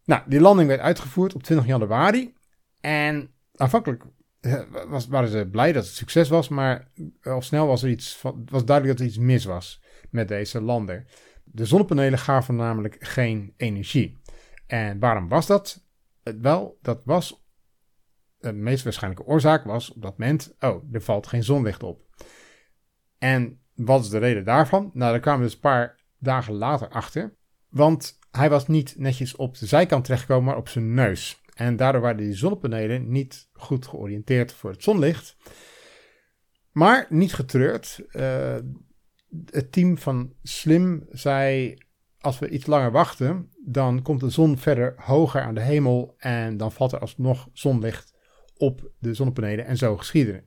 Nou, 0.05 0.21
die 0.27 0.41
landing 0.41 0.67
werd 0.67 0.81
uitgevoerd 0.81 1.35
op 1.35 1.43
20 1.43 1.65
januari. 1.67 2.33
En 2.81 3.29
aanvankelijk 3.55 4.03
eh, 4.39 4.61
was, 4.87 5.07
waren 5.07 5.29
ze 5.29 5.47
blij 5.51 5.71
dat 5.71 5.85
het 5.85 5.93
succes 5.93 6.29
was, 6.29 6.47
maar 6.47 6.87
al 7.21 7.41
snel 7.41 7.67
was 7.67 7.83
er 7.83 7.89
iets 7.89 8.21
was 8.45 8.65
duidelijk 8.65 8.97
dat 8.97 8.99
er 8.99 9.13
iets 9.13 9.23
mis 9.23 9.45
was 9.45 9.81
met 10.09 10.27
deze 10.27 10.61
lander. 10.61 11.05
De 11.55 11.65
zonnepanelen 11.65 12.19
gaven 12.19 12.55
namelijk 12.55 12.95
geen 12.99 13.53
energie. 13.57 14.17
En 14.67 14.99
waarom 14.99 15.27
was 15.27 15.47
dat? 15.47 15.85
Wel, 16.23 16.77
dat 16.81 17.01
was 17.05 17.45
de 18.37 18.53
meest 18.53 18.83
waarschijnlijke 18.83 19.27
oorzaak 19.27 19.63
was 19.63 19.93
op 19.93 20.01
dat 20.01 20.17
moment, 20.17 20.55
oh, 20.59 20.83
er 20.91 21.01
valt 21.01 21.27
geen 21.27 21.43
zonlicht 21.43 21.83
op. 21.83 22.05
En 23.17 23.59
wat 23.73 24.03
is 24.03 24.09
de 24.09 24.17
reden 24.17 24.45
daarvan? 24.45 24.91
Nou, 24.93 25.11
daar 25.11 25.19
kwamen 25.19 25.39
we 25.39 25.45
dus 25.45 25.55
een 25.55 25.61
paar 25.61 25.99
dagen 26.17 26.53
later 26.53 26.89
achter. 26.89 27.35
Want 27.69 28.19
hij 28.31 28.49
was 28.49 28.67
niet 28.67 28.95
netjes 28.97 29.35
op 29.35 29.57
de 29.57 29.65
zijkant 29.65 30.03
terechtgekomen, 30.03 30.45
maar 30.45 30.57
op 30.57 30.69
zijn 30.69 30.93
neus. 30.93 31.41
En 31.53 31.75
daardoor 31.75 32.01
waren 32.01 32.17
die 32.17 32.33
zonnepanelen 32.33 33.11
niet 33.11 33.49
goed 33.53 33.87
georiënteerd 33.87 34.53
voor 34.53 34.71
het 34.71 34.83
zonlicht. 34.83 35.37
Maar 36.71 37.05
niet 37.09 37.33
getreurd. 37.33 38.05
Uh, 38.11 38.55
het 39.49 39.71
team 39.71 39.97
van 39.97 40.33
Slim 40.43 41.05
zei: 41.09 41.75
als 42.19 42.39
we 42.39 42.49
iets 42.49 42.65
langer 42.65 42.91
wachten, 42.91 43.51
dan 43.65 44.01
komt 44.01 44.19
de 44.19 44.29
zon 44.29 44.57
verder 44.57 44.93
hoger 44.97 45.41
aan 45.41 45.55
de 45.55 45.61
hemel 45.61 46.15
en 46.17 46.57
dan 46.57 46.71
valt 46.71 46.91
er 46.91 46.99
alsnog 46.99 47.49
zonlicht 47.53 48.13
op 48.57 48.91
de 48.99 49.13
zonnepanelen 49.13 49.65
en 49.65 49.77
zo 49.77 49.97
geschieden. 49.97 50.43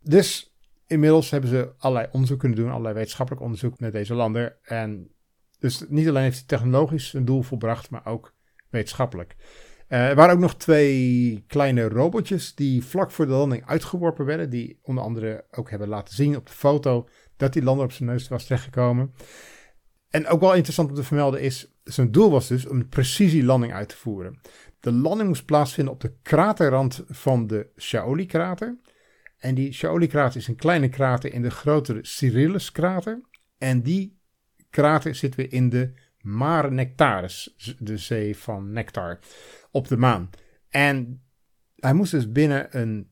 Dus 0.00 0.56
inmiddels 0.86 1.30
hebben 1.30 1.50
ze 1.50 1.72
allerlei 1.78 2.08
onderzoek 2.12 2.38
kunnen 2.38 2.58
doen, 2.58 2.70
allerlei 2.70 2.94
wetenschappelijk 2.94 3.44
onderzoek 3.44 3.80
met 3.80 3.92
deze 3.92 4.14
landen. 4.14 4.56
En 4.62 5.10
dus 5.58 5.84
niet 5.88 6.08
alleen 6.08 6.22
heeft 6.22 6.36
hij 6.36 6.46
technologisch 6.46 7.12
een 7.12 7.24
doel 7.24 7.42
volbracht, 7.42 7.90
maar 7.90 8.06
ook 8.06 8.34
wetenschappelijk. 8.70 9.36
Uh, 9.88 10.08
er 10.08 10.14
waren 10.14 10.34
ook 10.34 10.40
nog 10.40 10.56
twee 10.56 11.44
kleine 11.46 11.88
robotjes 11.88 12.54
die 12.54 12.84
vlak 12.84 13.10
voor 13.10 13.26
de 13.26 13.32
landing 13.32 13.66
uitgeworpen 13.66 14.24
werden. 14.24 14.50
Die 14.50 14.78
onder 14.82 15.04
andere 15.04 15.44
ook 15.50 15.70
hebben 15.70 15.88
laten 15.88 16.14
zien 16.14 16.36
op 16.36 16.46
de 16.46 16.52
foto 16.52 17.08
dat 17.36 17.52
die 17.52 17.62
lander 17.62 17.84
op 17.84 17.92
zijn 17.92 18.08
neus 18.08 18.28
was 18.28 18.44
terechtgekomen. 18.44 19.14
En 20.10 20.26
ook 20.26 20.40
wel 20.40 20.54
interessant 20.54 20.88
om 20.88 20.94
te 20.94 21.02
vermelden 21.02 21.40
is, 21.40 21.72
zijn 21.84 22.12
doel 22.12 22.30
was 22.30 22.48
dus 22.48 22.66
om 22.66 22.76
een 22.76 22.88
precisielanding 22.88 23.72
uit 23.72 23.88
te 23.88 23.96
voeren. 23.96 24.40
De 24.80 24.92
landing 24.92 25.28
moest 25.28 25.44
plaatsvinden 25.44 25.94
op 25.94 26.00
de 26.00 26.14
kraterrand 26.22 27.04
van 27.08 27.46
de 27.46 27.68
Shaoli-krater. 27.78 28.78
En 29.38 29.54
die 29.54 29.72
Shaoli-krater 29.72 30.40
is 30.40 30.48
een 30.48 30.56
kleine 30.56 30.88
krater 30.88 31.32
in 31.32 31.42
de 31.42 31.50
grotere 31.50 31.98
Cyrillus-krater. 32.02 33.20
En 33.58 33.82
die 33.82 34.18
krater 34.70 35.14
zit 35.14 35.34
weer 35.34 35.52
in 35.52 35.68
de 35.68 35.92
Mare 36.20 36.70
Nectaris, 36.70 37.54
de 37.78 37.98
zee 37.98 38.36
van 38.36 38.72
nectar, 38.72 39.18
op 39.70 39.88
de 39.88 39.96
maan. 39.96 40.30
En 40.68 41.22
hij 41.76 41.92
moest 41.92 42.10
dus 42.10 42.32
binnen 42.32 42.80
een 42.80 43.10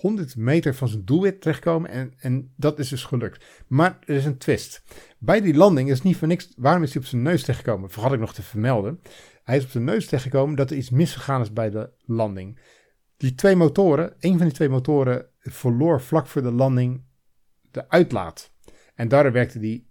100 0.00 0.36
meter 0.36 0.74
van 0.74 0.88
zijn 0.88 1.04
doelwit 1.04 1.40
terechtkomen 1.40 1.90
en, 1.90 2.14
en 2.18 2.52
dat 2.56 2.78
is 2.78 2.88
dus 2.88 3.04
gelukt. 3.04 3.44
Maar 3.66 3.98
er 4.00 4.14
is 4.14 4.24
een 4.24 4.38
twist. 4.38 4.82
Bij 5.18 5.40
die 5.40 5.54
landing 5.54 5.90
is 5.90 6.02
niet 6.02 6.16
voor 6.16 6.28
niks, 6.28 6.52
waarom 6.56 6.82
is 6.82 6.92
hij 6.92 7.02
op 7.02 7.08
zijn 7.08 7.22
neus 7.22 7.40
terechtgekomen? 7.40 7.90
Vergat 7.90 8.12
ik 8.12 8.20
nog 8.20 8.34
te 8.34 8.42
vermelden. 8.42 9.00
Hij 9.44 9.56
is 9.56 9.64
op 9.64 9.70
zijn 9.70 9.84
neus 9.84 10.04
terechtgekomen 10.04 10.56
dat 10.56 10.70
er 10.70 10.76
iets 10.76 10.90
misgegaan 10.90 11.40
is 11.40 11.52
bij 11.52 11.70
de 11.70 11.90
landing. 12.04 12.58
Die 13.16 13.34
twee 13.34 13.56
motoren, 13.56 14.14
een 14.18 14.36
van 14.36 14.46
die 14.46 14.54
twee 14.54 14.68
motoren 14.68 15.26
verloor 15.38 16.00
vlak 16.00 16.26
voor 16.26 16.42
de 16.42 16.52
landing 16.52 17.04
de 17.70 17.88
uitlaat. 17.88 18.52
En 18.94 19.08
daardoor 19.08 19.32
werkte 19.32 19.58
die, 19.58 19.90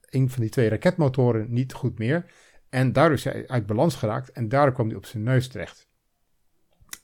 een 0.00 0.30
van 0.30 0.40
die 0.40 0.50
twee 0.50 0.68
raketmotoren 0.68 1.52
niet 1.52 1.72
goed 1.72 1.98
meer. 1.98 2.32
En 2.68 2.92
daardoor 2.92 3.16
is 3.16 3.24
hij 3.24 3.48
uit 3.48 3.66
balans 3.66 3.94
geraakt 3.94 4.32
en 4.32 4.48
daardoor 4.48 4.74
kwam 4.74 4.86
hij 4.86 4.96
op 4.96 5.06
zijn 5.06 5.22
neus 5.22 5.48
terecht. 5.48 5.91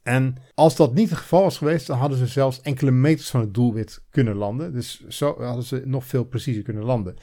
En 0.08 0.34
als 0.54 0.76
dat 0.76 0.94
niet 0.94 1.10
het 1.10 1.18
geval 1.18 1.42
was 1.42 1.58
geweest, 1.58 1.86
dan 1.86 1.98
hadden 1.98 2.18
ze 2.18 2.26
zelfs 2.26 2.60
enkele 2.60 2.90
meters 2.90 3.30
van 3.30 3.40
het 3.40 3.54
doelwit 3.54 4.04
kunnen 4.10 4.36
landen. 4.36 4.72
Dus 4.72 5.06
zo 5.08 5.42
hadden 5.42 5.64
ze 5.64 5.82
nog 5.84 6.04
veel 6.04 6.24
preciezer 6.24 6.62
kunnen 6.62 6.84
landen. 6.84 7.16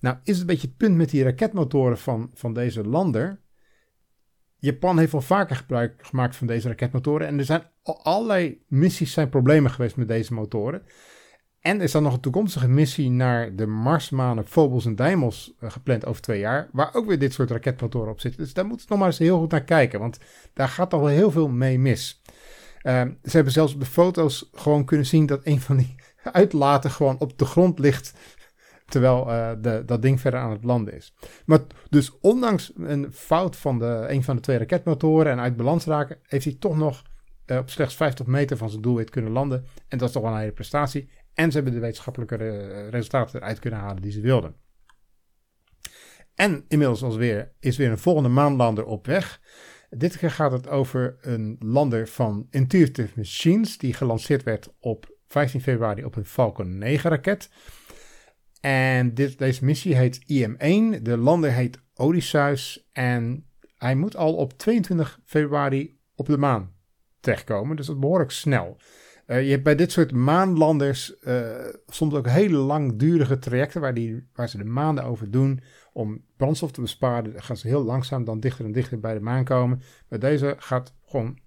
Nou, 0.00 0.16
is 0.22 0.32
het 0.32 0.40
een 0.40 0.46
beetje 0.46 0.66
het 0.66 0.76
punt 0.76 0.96
met 0.96 1.10
die 1.10 1.22
raketmotoren 1.22 1.98
van, 1.98 2.30
van 2.34 2.54
deze 2.54 2.84
lander. 2.84 3.40
Japan 4.56 4.98
heeft 4.98 5.14
al 5.14 5.20
vaker 5.20 5.56
gebruik 5.56 6.06
gemaakt 6.06 6.36
van 6.36 6.46
deze 6.46 6.68
raketmotoren. 6.68 7.26
En 7.26 7.38
er 7.38 7.44
zijn 7.44 7.70
allerlei 7.82 8.64
missies 8.68 9.12
zijn 9.12 9.28
problemen 9.28 9.70
geweest 9.70 9.96
met 9.96 10.08
deze 10.08 10.34
motoren. 10.34 10.82
En 11.64 11.76
er 11.76 11.82
is 11.82 11.92
dan 11.92 12.02
nog 12.02 12.12
een 12.12 12.20
toekomstige 12.20 12.68
missie 12.68 13.10
naar 13.10 13.56
de 13.56 13.66
Marsmanen 13.66 14.46
Phobos 14.46 14.86
en 14.86 14.96
Deimos 14.96 15.54
uh, 15.60 15.70
gepland 15.70 16.06
over 16.06 16.22
twee 16.22 16.38
jaar. 16.38 16.68
Waar 16.72 16.94
ook 16.94 17.06
weer 17.06 17.18
dit 17.18 17.32
soort 17.32 17.50
raketmotoren 17.50 18.12
op 18.12 18.20
zitten. 18.20 18.42
Dus 18.42 18.54
daar 18.54 18.66
moeten 18.66 18.86
we 18.86 18.92
nog 18.92 19.02
maar 19.02 19.10
eens 19.10 19.18
heel 19.18 19.38
goed 19.38 19.50
naar 19.50 19.64
kijken. 19.64 20.00
Want 20.00 20.18
daar 20.52 20.68
gaat 20.68 20.92
al 20.92 21.00
wel 21.00 21.08
heel 21.08 21.30
veel 21.30 21.48
mee 21.48 21.78
mis. 21.78 22.22
Uh, 22.82 23.02
ze 23.02 23.30
hebben 23.30 23.52
zelfs 23.52 23.74
op 23.74 23.80
de 23.80 23.86
foto's 23.86 24.50
gewoon 24.52 24.84
kunnen 24.84 25.06
zien 25.06 25.26
dat 25.26 25.40
een 25.44 25.60
van 25.60 25.76
die 25.76 25.94
uitlaten 26.22 26.90
gewoon 26.90 27.18
op 27.18 27.38
de 27.38 27.44
grond 27.44 27.78
ligt. 27.78 28.14
Terwijl 28.86 29.28
uh, 29.28 29.50
de, 29.60 29.82
dat 29.86 30.02
ding 30.02 30.20
verder 30.20 30.40
aan 30.40 30.50
het 30.50 30.64
landen 30.64 30.94
is. 30.94 31.14
Maar 31.46 31.60
dus 31.90 32.18
ondanks 32.20 32.72
een 32.76 33.12
fout 33.12 33.56
van 33.56 33.78
de, 33.78 34.04
een 34.08 34.24
van 34.24 34.36
de 34.36 34.42
twee 34.42 34.58
raketmotoren 34.58 35.32
en 35.32 35.40
uit 35.40 35.56
balans 35.56 35.84
raken, 35.84 36.18
heeft 36.22 36.44
hij 36.44 36.56
toch 36.58 36.76
nog 36.76 37.02
uh, 37.46 37.58
op 37.58 37.70
slechts 37.70 37.94
50 37.94 38.26
meter 38.26 38.56
van 38.56 38.70
zijn 38.70 38.82
doelwit 38.82 39.10
kunnen 39.10 39.32
landen. 39.32 39.64
En 39.88 39.98
dat 39.98 40.08
is 40.08 40.14
toch 40.14 40.22
wel 40.22 40.32
een 40.32 40.38
hele 40.38 40.52
prestatie. 40.52 41.08
En 41.34 41.50
ze 41.50 41.56
hebben 41.56 41.74
de 41.74 41.80
wetenschappelijke 41.80 42.36
resultaten 42.90 43.40
eruit 43.40 43.58
kunnen 43.58 43.80
halen 43.80 44.02
die 44.02 44.12
ze 44.12 44.20
wilden. 44.20 44.56
En 46.34 46.64
inmiddels 46.68 47.02
alweer, 47.02 47.52
is 47.60 47.76
weer 47.76 47.90
een 47.90 47.98
volgende 47.98 48.28
maanlander 48.28 48.84
op 48.84 49.06
weg. 49.06 49.40
Dit 49.90 50.18
keer 50.18 50.30
gaat 50.30 50.52
het 50.52 50.68
over 50.68 51.16
een 51.20 51.56
lander 51.58 52.08
van 52.08 52.46
Intuitive 52.50 53.12
Machines, 53.16 53.78
die 53.78 53.94
gelanceerd 53.94 54.42
werd 54.42 54.74
op 54.78 55.14
15 55.26 55.60
februari 55.60 56.04
op 56.04 56.16
een 56.16 56.24
Falcon 56.24 56.78
9 56.78 57.10
raket. 57.10 57.50
En 58.60 59.14
dit, 59.14 59.38
deze 59.38 59.64
missie 59.64 59.96
heet 59.96 60.20
IM-1. 60.26 61.02
De 61.02 61.16
lander 61.16 61.52
heet 61.52 61.80
Odysseus. 61.94 62.88
En 62.92 63.46
hij 63.76 63.94
moet 63.94 64.16
al 64.16 64.34
op 64.34 64.58
22 64.58 65.20
februari 65.24 65.98
op 66.14 66.26
de 66.26 66.38
maan 66.38 66.72
terechtkomen. 67.20 67.76
Dus 67.76 67.86
dat 67.86 68.00
behoorlijk 68.00 68.30
snel. 68.30 68.76
Uh, 69.26 69.42
je 69.42 69.50
hebt 69.50 69.62
bij 69.62 69.74
dit 69.74 69.92
soort 69.92 70.12
maanlanders 70.12 71.14
uh, 71.22 71.50
soms 71.86 72.14
ook 72.14 72.28
hele 72.28 72.56
langdurige 72.56 73.38
trajecten 73.38 73.80
waar, 73.80 73.94
die, 73.94 74.28
ze 74.46 74.58
de 74.58 74.64
maanden 74.64 75.04
over 75.04 75.30
doen 75.30 75.60
om 75.92 76.24
brandstof 76.36 76.72
te 76.72 76.80
besparen. 76.80 77.32
Dan 77.32 77.42
gaan 77.42 77.56
ze 77.56 77.68
heel 77.68 77.84
langzaam 77.84 78.24
dan 78.24 78.40
dichter 78.40 78.64
en 78.64 78.72
dichter 78.72 79.00
bij 79.00 79.14
de 79.14 79.20
maan 79.20 79.44
komen. 79.44 79.82
Maar 80.08 80.18
deze 80.18 80.54
gaat 80.58 80.94
gewoon 81.06 81.38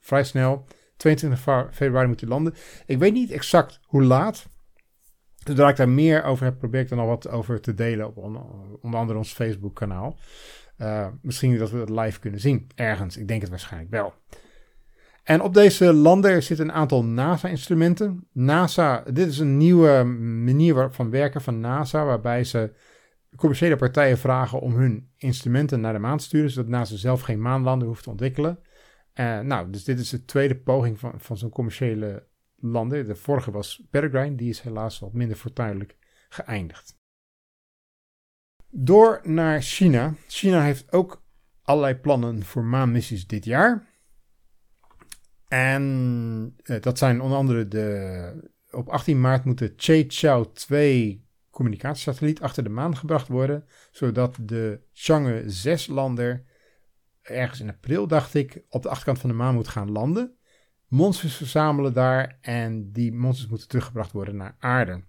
vrij 0.00 0.24
snel. 0.24 0.64
22 0.96 1.40
februari 1.70 2.06
moet 2.08 2.20
hij 2.20 2.28
landen. 2.28 2.54
Ik 2.86 2.98
weet 2.98 3.12
niet 3.12 3.30
exact 3.30 3.80
hoe 3.84 4.02
laat. 4.02 4.46
Zodra 5.36 5.68
ik 5.68 5.76
daar 5.76 5.88
meer 5.88 6.24
over 6.24 6.44
heb, 6.44 6.58
probeer 6.58 6.90
er 6.90 6.96
nog 6.96 7.06
wat 7.06 7.28
over 7.28 7.60
te 7.60 7.74
delen 7.74 8.06
op 8.06 8.16
onder 8.80 9.00
andere 9.00 9.18
ons 9.18 9.32
Facebook 9.32 9.74
kanaal. 9.74 10.18
Uh, 10.78 11.06
misschien 11.22 11.58
dat 11.58 11.70
we 11.70 11.78
het 11.78 11.90
live 11.90 12.20
kunnen 12.20 12.40
zien 12.40 12.70
ergens. 12.74 13.16
Ik 13.16 13.28
denk 13.28 13.40
het 13.40 13.50
waarschijnlijk 13.50 13.90
wel. 13.90 14.14
En 15.28 15.40
op 15.40 15.54
deze 15.54 15.92
lander 15.92 16.42
zitten 16.42 16.68
een 16.68 16.74
aantal 16.74 17.04
NASA-instrumenten. 17.04 18.26
NASA, 18.32 19.00
dit 19.00 19.28
is 19.28 19.38
een 19.38 19.56
nieuwe 19.56 20.04
manier 20.44 20.90
van 20.90 21.10
werken 21.10 21.40
van 21.40 21.60
NASA, 21.60 22.04
waarbij 22.04 22.44
ze 22.44 22.72
commerciële 23.36 23.76
partijen 23.76 24.18
vragen 24.18 24.60
om 24.60 24.74
hun 24.74 25.10
instrumenten 25.16 25.80
naar 25.80 25.92
de 25.92 25.98
maan 25.98 26.18
te 26.18 26.24
sturen, 26.24 26.50
zodat 26.50 26.70
NASA 26.70 26.96
zelf 26.96 27.20
geen 27.20 27.40
maanlander 27.40 27.88
hoeft 27.88 28.02
te 28.02 28.10
ontwikkelen. 28.10 28.58
Uh, 29.14 29.40
nou, 29.40 29.70
dus 29.70 29.84
dit 29.84 29.98
is 29.98 30.08
de 30.08 30.24
tweede 30.24 30.56
poging 30.56 30.98
van, 30.98 31.12
van 31.16 31.36
zo'n 31.36 31.50
commerciële 31.50 32.26
lander. 32.56 33.06
De 33.06 33.16
vorige 33.16 33.50
was 33.50 33.86
Peregrine, 33.90 34.34
die 34.34 34.48
is 34.48 34.60
helaas 34.60 34.98
wat 34.98 35.12
minder 35.12 35.36
fortuinlijk 35.36 35.96
geëindigd. 36.28 36.96
Door 38.70 39.20
naar 39.22 39.62
China. 39.62 40.14
China 40.26 40.62
heeft 40.62 40.92
ook 40.92 41.22
allerlei 41.62 41.94
plannen 41.94 42.42
voor 42.42 42.64
maanmissies 42.64 43.26
dit 43.26 43.44
jaar. 43.44 43.96
En 45.48 46.56
uh, 46.62 46.80
dat 46.80 46.98
zijn 46.98 47.20
onder 47.20 47.38
andere 47.38 47.68
de. 47.68 48.50
Op 48.70 48.88
18 48.88 49.20
maart 49.20 49.44
moet 49.44 49.58
de 49.58 49.72
Che-Chao 49.76 50.52
2 50.52 51.26
communicatiesatelliet 51.50 52.40
achter 52.40 52.62
de 52.62 52.68
maan 52.68 52.96
gebracht 52.96 53.28
worden. 53.28 53.64
Zodat 53.90 54.36
de 54.40 54.80
Chang'e 54.92 55.44
6-lander 55.66 56.44
ergens 57.22 57.60
in 57.60 57.68
april, 57.68 58.06
dacht 58.06 58.34
ik, 58.34 58.62
op 58.68 58.82
de 58.82 58.88
achterkant 58.88 59.18
van 59.18 59.30
de 59.30 59.36
maan 59.36 59.54
moet 59.54 59.68
gaan 59.68 59.90
landen. 59.90 60.36
Monsters 60.86 61.36
verzamelen 61.36 61.92
daar 61.92 62.38
en 62.40 62.92
die 62.92 63.12
monsters 63.12 63.48
moeten 63.48 63.68
teruggebracht 63.68 64.12
worden 64.12 64.36
naar 64.36 64.56
aarde. 64.58 65.02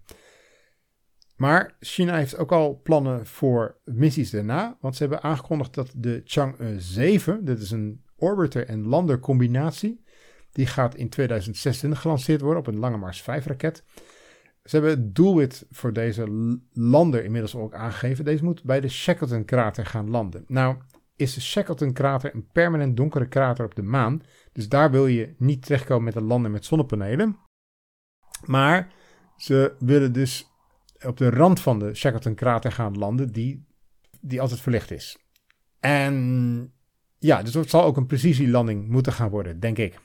Maar 1.36 1.76
China 1.80 2.16
heeft 2.16 2.36
ook 2.36 2.52
al 2.52 2.80
plannen 2.82 3.26
voor 3.26 3.80
missies 3.84 4.30
daarna, 4.30 4.76
want 4.80 4.96
ze 4.96 5.02
hebben 5.02 5.22
aangekondigd 5.22 5.74
dat 5.74 5.92
de 5.96 6.20
Chang'e 6.24 6.80
7, 6.80 7.44
dit 7.44 7.60
is 7.60 7.70
een 7.70 8.04
orbiter 8.16 8.66
en 8.66 8.86
lander 8.86 9.18
combinatie, 9.18 10.04
die 10.52 10.66
gaat 10.66 10.94
in 10.94 11.08
2026 11.08 12.00
gelanceerd 12.00 12.40
worden 12.40 12.60
op 12.60 12.66
een 12.66 12.78
Lange 12.78 12.96
Mars 12.96 13.22
5 13.22 13.46
raket. 13.46 13.84
Ze 14.64 14.76
hebben 14.76 14.90
het 14.90 15.14
doelwit 15.14 15.66
voor 15.70 15.92
deze 15.92 16.58
lander 16.72 17.24
inmiddels 17.24 17.54
ook 17.54 17.74
aangegeven. 17.74 18.24
Deze 18.24 18.44
moet 18.44 18.62
bij 18.62 18.80
de 18.80 18.88
Shackleton 18.88 19.44
krater 19.44 19.86
gaan 19.86 20.10
landen. 20.10 20.44
Nou 20.46 20.76
is 21.16 21.34
de 21.34 21.40
Shackleton 21.40 21.92
krater 21.92 22.34
een 22.34 22.48
permanent 22.52 22.96
donkere 22.96 23.28
krater 23.28 23.64
op 23.64 23.74
de 23.74 23.82
maan. 23.82 24.22
Dus 24.52 24.68
daar 24.68 24.90
wil 24.90 25.06
je 25.06 25.34
niet 25.38 25.62
terechtkomen 25.62 26.04
met 26.04 26.14
een 26.14 26.22
lander 26.22 26.50
met 26.50 26.64
zonnepanelen. 26.64 27.38
Maar 28.44 28.92
ze 29.36 29.74
willen 29.78 30.12
dus 30.12 30.46
op 31.00 31.16
de 31.16 31.30
rand 31.30 31.60
van 31.60 31.78
de 31.78 31.94
Shackleton 31.94 32.34
krater 32.34 32.72
gaan 32.72 32.98
landen 32.98 33.32
die, 33.32 33.66
die 34.20 34.40
altijd 34.40 34.60
verlicht 34.60 34.90
is. 34.90 35.18
En 35.80 36.72
ja, 37.18 37.42
dus 37.42 37.54
het 37.54 37.70
zal 37.70 37.84
ook 37.84 37.96
een 37.96 38.06
precisielanding 38.06 38.88
moeten 38.88 39.12
gaan 39.12 39.30
worden, 39.30 39.60
denk 39.60 39.78
ik. 39.78 39.98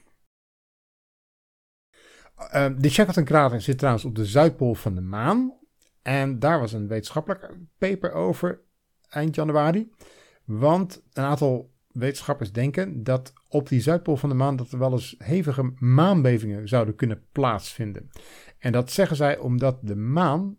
Uh, 2.39 2.67
de 2.77 2.89
Shackleton-krater 2.89 3.61
zit 3.61 3.77
trouwens 3.77 4.05
op 4.05 4.15
de 4.15 4.25
zuidpool 4.25 4.75
van 4.75 4.95
de 4.95 5.01
maan. 5.01 5.53
En 6.01 6.39
daar 6.39 6.59
was 6.59 6.73
een 6.73 6.87
wetenschappelijk 6.87 7.53
paper 7.77 8.11
over 8.11 8.61
eind 9.09 9.35
januari. 9.35 9.91
Want 10.45 11.03
een 11.13 11.23
aantal 11.23 11.73
wetenschappers 11.91 12.51
denken 12.51 13.03
dat 13.03 13.33
op 13.49 13.69
die 13.69 13.81
zuidpool 13.81 14.17
van 14.17 14.29
de 14.29 14.35
maan 14.35 14.55
dat 14.55 14.71
er 14.71 14.79
wel 14.79 14.91
eens 14.91 15.15
hevige 15.17 15.73
maanbevingen 15.79 16.67
zouden 16.67 16.95
kunnen 16.95 17.23
plaatsvinden. 17.31 18.09
En 18.59 18.71
dat 18.71 18.91
zeggen 18.91 19.15
zij 19.15 19.37
omdat 19.37 19.77
de 19.81 19.95
maan 19.95 20.57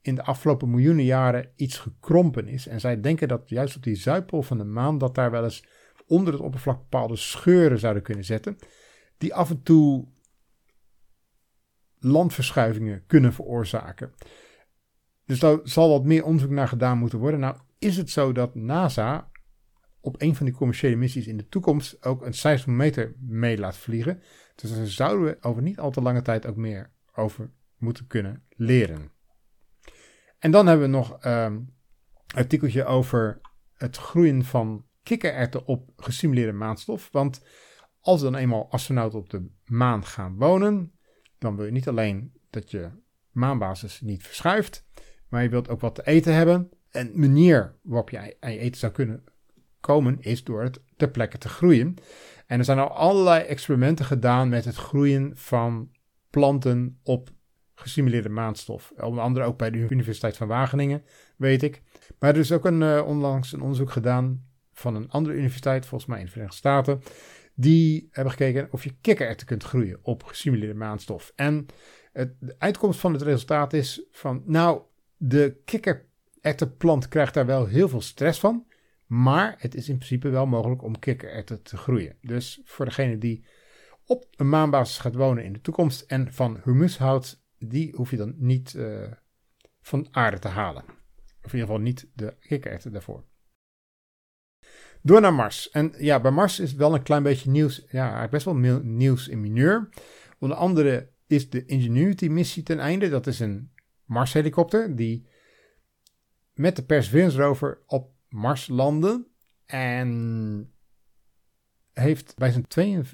in 0.00 0.14
de 0.14 0.24
afgelopen 0.24 0.70
miljoenen 0.70 1.04
jaren 1.04 1.50
iets 1.56 1.78
gekrompen 1.78 2.48
is. 2.48 2.66
En 2.66 2.80
zij 2.80 3.00
denken 3.00 3.28
dat 3.28 3.48
juist 3.48 3.76
op 3.76 3.82
die 3.82 3.94
zuidpool 3.94 4.42
van 4.42 4.58
de 4.58 4.64
maan 4.64 4.98
dat 4.98 5.14
daar 5.14 5.30
wel 5.30 5.44
eens 5.44 5.64
onder 6.06 6.32
het 6.32 6.42
oppervlak 6.42 6.78
bepaalde 6.78 7.16
scheuren 7.16 7.78
zouden 7.78 8.02
kunnen 8.02 8.24
zetten. 8.24 8.58
Die 9.18 9.34
af 9.34 9.50
en 9.50 9.62
toe 9.62 10.06
landverschuivingen 12.04 13.06
kunnen 13.06 13.32
veroorzaken. 13.32 14.12
Dus 15.24 15.38
daar 15.38 15.58
zal 15.62 15.88
wat 15.88 16.04
meer 16.04 16.24
onderzoek 16.24 16.50
naar 16.50 16.68
gedaan 16.68 16.98
moeten 16.98 17.18
worden. 17.18 17.40
Nou, 17.40 17.56
is 17.78 17.96
het 17.96 18.10
zo 18.10 18.32
dat 18.32 18.54
NASA 18.54 19.30
op 20.00 20.22
een 20.22 20.36
van 20.36 20.46
die 20.46 20.54
commerciële 20.54 20.96
missies 20.96 21.26
in 21.26 21.36
de 21.36 21.48
toekomst 21.48 22.04
ook 22.04 22.26
een 22.26 22.34
seismometer 22.34 23.14
mee 23.18 23.58
laat 23.58 23.76
vliegen? 23.76 24.22
Dus 24.54 24.74
daar 24.76 24.86
zouden 24.86 25.26
we 25.26 25.36
over 25.40 25.62
niet 25.62 25.78
al 25.78 25.90
te 25.90 26.00
lange 26.00 26.22
tijd 26.22 26.46
ook 26.46 26.56
meer 26.56 26.90
over 27.14 27.50
moeten 27.76 28.06
kunnen 28.06 28.44
leren. 28.48 29.10
En 30.38 30.50
dan 30.50 30.66
hebben 30.66 30.86
we 30.86 30.96
nog 30.96 31.18
ehm, 31.18 31.52
een 31.52 31.74
artikeltje 32.34 32.84
over 32.84 33.40
het 33.74 33.96
groeien 33.96 34.44
van 34.44 34.86
kikkererwten 35.02 35.66
op 35.66 35.90
gesimuleerde 35.96 36.52
maanstof. 36.52 37.08
Want 37.12 37.44
als 38.00 38.20
dan 38.20 38.34
eenmaal 38.34 38.70
astronauten 38.70 39.18
op 39.18 39.30
de 39.30 39.50
maan 39.64 40.04
gaan 40.04 40.36
wonen, 40.36 40.92
dan 41.42 41.56
wil 41.56 41.64
je 41.64 41.72
niet 41.72 41.88
alleen 41.88 42.32
dat 42.50 42.70
je 42.70 42.88
maanbasis 43.30 44.00
niet 44.00 44.22
verschuift, 44.22 44.84
maar 45.28 45.42
je 45.42 45.48
wilt 45.48 45.68
ook 45.68 45.80
wat 45.80 45.94
te 45.94 46.06
eten 46.06 46.34
hebben. 46.34 46.70
En 46.90 47.10
manier 47.14 47.76
waarop 47.82 48.10
je 48.10 48.36
aan 48.40 48.52
je 48.52 48.58
eten 48.58 48.80
zou 48.80 48.92
kunnen 48.92 49.24
komen 49.80 50.16
is 50.20 50.44
door 50.44 50.62
het 50.62 50.80
ter 50.96 51.10
plekke 51.10 51.38
te 51.38 51.48
groeien. 51.48 51.94
En 52.46 52.58
er 52.58 52.64
zijn 52.64 52.78
al 52.78 52.90
allerlei 52.90 53.44
experimenten 53.44 54.04
gedaan 54.04 54.48
met 54.48 54.64
het 54.64 54.76
groeien 54.76 55.32
van 55.34 55.90
planten 56.30 56.98
op 57.02 57.30
gesimuleerde 57.74 58.28
maanstof. 58.28 58.92
Onder 58.96 59.24
andere 59.24 59.44
ook 59.44 59.58
bij 59.58 59.70
de 59.70 59.86
Universiteit 59.90 60.36
van 60.36 60.48
Wageningen, 60.48 61.04
weet 61.36 61.62
ik. 61.62 61.82
Maar 62.18 62.30
er 62.30 62.40
is 62.40 62.52
ook 62.52 62.64
een, 62.64 62.80
uh, 62.80 63.02
onlangs 63.06 63.52
een 63.52 63.60
onderzoek 63.60 63.90
gedaan 63.90 64.44
van 64.72 64.94
een 64.94 65.10
andere 65.10 65.34
universiteit, 65.34 65.86
volgens 65.86 66.10
mij 66.10 66.18
in 66.18 66.24
de 66.24 66.30
Verenigde 66.30 66.56
Staten. 66.56 67.02
Die 67.54 68.08
hebben 68.10 68.32
gekeken 68.32 68.68
of 68.70 68.84
je 68.84 68.94
kikkererwten 69.00 69.46
kunt 69.46 69.64
groeien 69.64 69.98
op 70.02 70.22
gesimuleerde 70.22 70.74
maanstof. 70.74 71.32
En 71.34 71.66
het, 72.12 72.34
de 72.40 72.54
uitkomst 72.58 73.00
van 73.00 73.12
het 73.12 73.22
resultaat 73.22 73.72
is 73.72 74.06
van, 74.10 74.42
nou, 74.46 74.82
de 75.16 75.60
kikkererwtenplant 75.64 77.08
krijgt 77.08 77.34
daar 77.34 77.46
wel 77.46 77.66
heel 77.66 77.88
veel 77.88 78.00
stress 78.00 78.40
van. 78.40 78.66
Maar 79.06 79.54
het 79.58 79.74
is 79.74 79.88
in 79.88 79.96
principe 79.96 80.28
wel 80.28 80.46
mogelijk 80.46 80.82
om 80.82 80.98
kikkererwten 80.98 81.62
te 81.62 81.76
groeien. 81.76 82.16
Dus 82.20 82.60
voor 82.64 82.84
degene 82.84 83.18
die 83.18 83.44
op 84.06 84.26
een 84.36 84.48
maanbasis 84.48 84.98
gaat 84.98 85.14
wonen 85.14 85.44
in 85.44 85.52
de 85.52 85.60
toekomst 85.60 86.00
en 86.00 86.32
van 86.32 86.60
humus 86.64 86.98
houdt, 86.98 87.44
die 87.58 87.94
hoef 87.96 88.10
je 88.10 88.16
dan 88.16 88.34
niet 88.36 88.74
uh, 88.74 89.12
van 89.80 90.08
aarde 90.10 90.38
te 90.38 90.48
halen. 90.48 90.84
Of 91.42 91.52
in 91.52 91.58
ieder 91.58 91.60
geval 91.60 91.78
niet 91.78 92.10
de 92.14 92.36
kikkererwten 92.40 92.92
daarvoor. 92.92 93.24
Door 95.02 95.20
naar 95.20 95.34
Mars. 95.34 95.70
En 95.70 95.94
ja, 95.98 96.20
bij 96.20 96.30
Mars 96.30 96.60
is 96.60 96.74
wel 96.74 96.94
een 96.94 97.02
klein 97.02 97.22
beetje 97.22 97.50
nieuws. 97.50 97.84
Ja, 97.90 98.28
best 98.28 98.44
wel 98.44 98.54
nieuws 98.82 99.28
in 99.28 99.40
mineur. 99.40 99.88
Onder 100.38 100.56
andere 100.56 101.08
is 101.26 101.50
de 101.50 101.64
Ingenuity-missie 101.64 102.62
ten 102.62 102.78
einde. 102.78 103.08
Dat 103.08 103.26
is 103.26 103.40
een 103.40 103.72
Mars-helikopter 104.04 104.96
die 104.96 105.26
met 106.54 106.76
de 106.76 106.84
Perseverance 106.84 107.38
rover 107.38 107.82
op 107.86 108.10
Mars 108.28 108.68
landde. 108.68 109.26
En 109.66 110.72
heeft 111.92 112.34
bij 112.36 112.50
zijn 112.50 112.66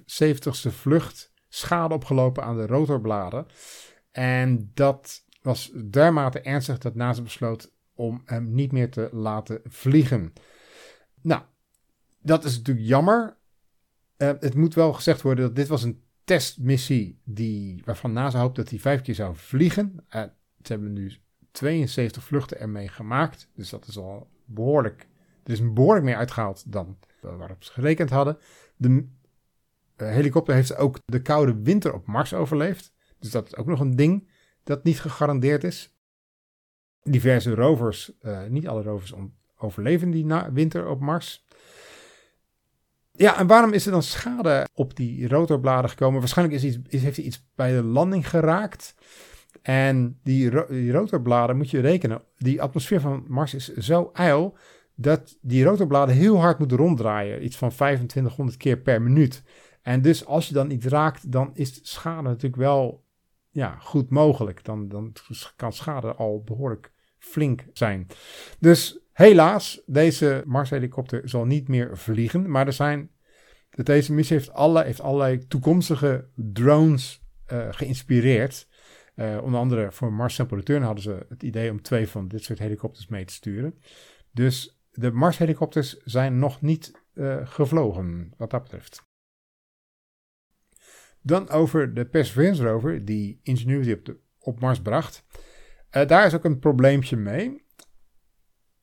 72e 0.05 0.73
vlucht 0.73 1.33
schade 1.49 1.95
opgelopen 1.95 2.45
aan 2.45 2.57
de 2.57 2.67
rotorbladen. 2.67 3.47
En 4.11 4.71
dat 4.75 5.25
was 5.43 5.73
dermate 5.91 6.41
ernstig 6.41 6.79
dat 6.79 6.95
NASA 6.95 7.23
besloot 7.23 7.73
om 7.95 8.23
hem 8.25 8.55
niet 8.55 8.73
meer 8.73 8.91
te 8.91 9.09
laten 9.13 9.61
vliegen. 9.65 10.33
Nou, 11.23 11.43
dat 12.29 12.45
is 12.45 12.57
natuurlijk 12.57 12.87
jammer. 12.87 13.37
Uh, 14.17 14.29
het 14.41 14.55
moet 14.55 14.75
wel 14.75 14.93
gezegd 14.93 15.23
worden 15.23 15.45
dat 15.45 15.57
dit 15.57 15.69
was 15.69 15.83
een 15.83 16.03
testmissie 16.25 17.21
die, 17.25 17.83
waarvan 17.85 18.13
NASA 18.13 18.41
hoopt 18.41 18.57
dat 18.57 18.71
hij 18.71 18.79
vijf 18.79 19.01
keer 19.01 19.15
zou 19.15 19.37
vliegen. 19.37 19.95
Uh, 19.97 20.23
ze 20.63 20.73
hebben 20.73 20.93
nu 20.93 21.13
72 21.51 22.25
vluchten 22.25 22.61
ermee 22.61 22.89
gemaakt. 22.89 23.49
Dus 23.55 23.71
dat 23.71 23.87
is 23.87 23.99
al 23.99 24.31
behoorlijk. 24.45 25.09
Er 25.45 25.53
is 25.53 25.73
behoorlijk 25.73 26.05
meer 26.05 26.17
uitgehaald 26.17 26.73
dan 26.73 26.99
waarop 27.21 27.65
ze 27.65 27.73
gerekend 27.73 28.11
hadden. 28.11 28.39
De 28.77 28.89
uh, 28.89 29.05
helikopter 29.97 30.55
heeft 30.55 30.77
ook 30.77 30.99
de 31.05 31.23
koude 31.23 31.63
winter 31.63 31.95
op 31.95 32.07
Mars 32.07 32.35
overleefd. 32.35 32.93
Dus 33.19 33.31
dat 33.31 33.47
is 33.47 33.57
ook 33.57 33.67
nog 33.67 33.81
een 33.81 33.97
ding 33.97 34.29
dat 34.63 34.85
niet 34.85 35.01
gegarandeerd 35.01 35.65
is. 35.65 35.97
Diverse 37.03 37.55
rovers, 37.55 38.13
niet 38.49 38.69
alle 38.69 38.83
rovers 38.83 39.15
overleven 39.57 40.11
die 40.11 40.27
winter 40.53 40.89
op 40.89 41.01
Mars. 41.01 41.47
Ja, 43.19 43.39
en 43.39 43.47
waarom 43.47 43.73
is 43.73 43.87
er 43.87 43.93
dan 43.93 44.03
schade 44.03 44.67
op 44.75 44.97
die 44.97 45.29
rotorbladen 45.29 45.91
gekomen? 45.91 46.19
Waarschijnlijk 46.21 46.63
is 46.63 46.65
iets, 46.65 47.03
heeft 47.03 47.17
hij 47.17 47.25
iets 47.25 47.49
bij 47.55 47.73
de 47.73 47.83
landing 47.83 48.29
geraakt. 48.29 48.95
En 49.63 50.19
die 50.23 50.51
rotorbladen 50.91 51.57
moet 51.57 51.71
je 51.71 51.81
rekenen. 51.81 52.23
Die 52.37 52.63
atmosfeer 52.63 53.01
van 53.01 53.25
Mars 53.29 53.55
is 53.55 53.75
zo 53.75 54.11
ijl 54.13 54.57
dat 54.95 55.39
die 55.41 55.65
rotorbladen 55.65 56.15
heel 56.15 56.41
hard 56.41 56.59
moeten 56.59 56.77
ronddraaien. 56.77 57.45
Iets 57.45 57.57
van 57.57 57.69
2500 57.69 58.57
keer 58.57 58.79
per 58.79 59.03
minuut. 59.03 59.43
En 59.83 60.03
dus 60.03 60.27
als 60.27 60.49
je 60.49 60.55
dan 60.55 60.71
iets 60.71 60.87
raakt, 60.87 61.33
dan 61.33 61.51
is 61.55 61.81
schade 61.83 62.29
natuurlijk 62.29 62.57
wel 62.57 63.05
ja, 63.51 63.77
goed 63.81 64.11
mogelijk. 64.11 64.65
Dan, 64.65 64.89
dan 64.89 65.13
kan 65.57 65.73
schade 65.73 66.15
al 66.15 66.43
behoorlijk 66.45 66.93
flink 67.19 67.65
zijn. 67.73 68.07
Dus 68.59 68.99
helaas, 69.13 69.83
deze 69.87 70.43
Mars-helikopter 70.47 71.29
zal 71.29 71.45
niet 71.45 71.69
meer 71.69 71.99
vliegen. 71.99 72.51
Maar 72.51 72.67
er 72.67 72.73
zijn, 72.73 73.11
deze 73.71 74.13
missie 74.13 74.37
heeft, 74.37 74.53
alle, 74.53 74.85
heeft 74.85 75.01
allerlei 75.01 75.47
toekomstige 75.47 76.29
drones 76.35 77.23
uh, 77.53 77.67
geïnspireerd. 77.71 78.69
Uh, 79.15 79.39
onder 79.43 79.61
andere 79.61 79.93
voor 79.93 80.13
Mars 80.13 80.35
Sample 80.35 80.57
Return 80.57 80.83
hadden 80.83 81.03
ze 81.03 81.27
het 81.29 81.43
idee 81.43 81.71
om 81.71 81.83
twee 81.83 82.09
van 82.09 82.29
dit 82.29 82.43
soort 82.43 82.59
helikopters 82.59 83.07
mee 83.07 83.25
te 83.25 83.33
sturen. 83.33 83.79
Dus 84.33 84.81
de 84.91 85.11
Mars-helikopters 85.11 85.97
zijn 86.05 86.39
nog 86.39 86.61
niet 86.61 86.93
uh, 87.15 87.47
gevlogen, 87.47 88.33
wat 88.37 88.51
dat 88.51 88.63
betreft. 88.63 89.07
Dan 91.23 91.49
over 91.49 91.95
de 91.95 92.07
Perseverance 92.07 92.63
rover 92.63 93.05
die 93.05 93.41
Ingenuity 93.43 93.93
op, 93.93 94.17
op 94.39 94.61
Mars 94.61 94.81
bracht. 94.81 95.25
Uh, 95.97 96.07
daar 96.07 96.27
is 96.27 96.35
ook 96.35 96.45
een 96.45 96.59
probleempje 96.59 97.17
mee. 97.17 97.67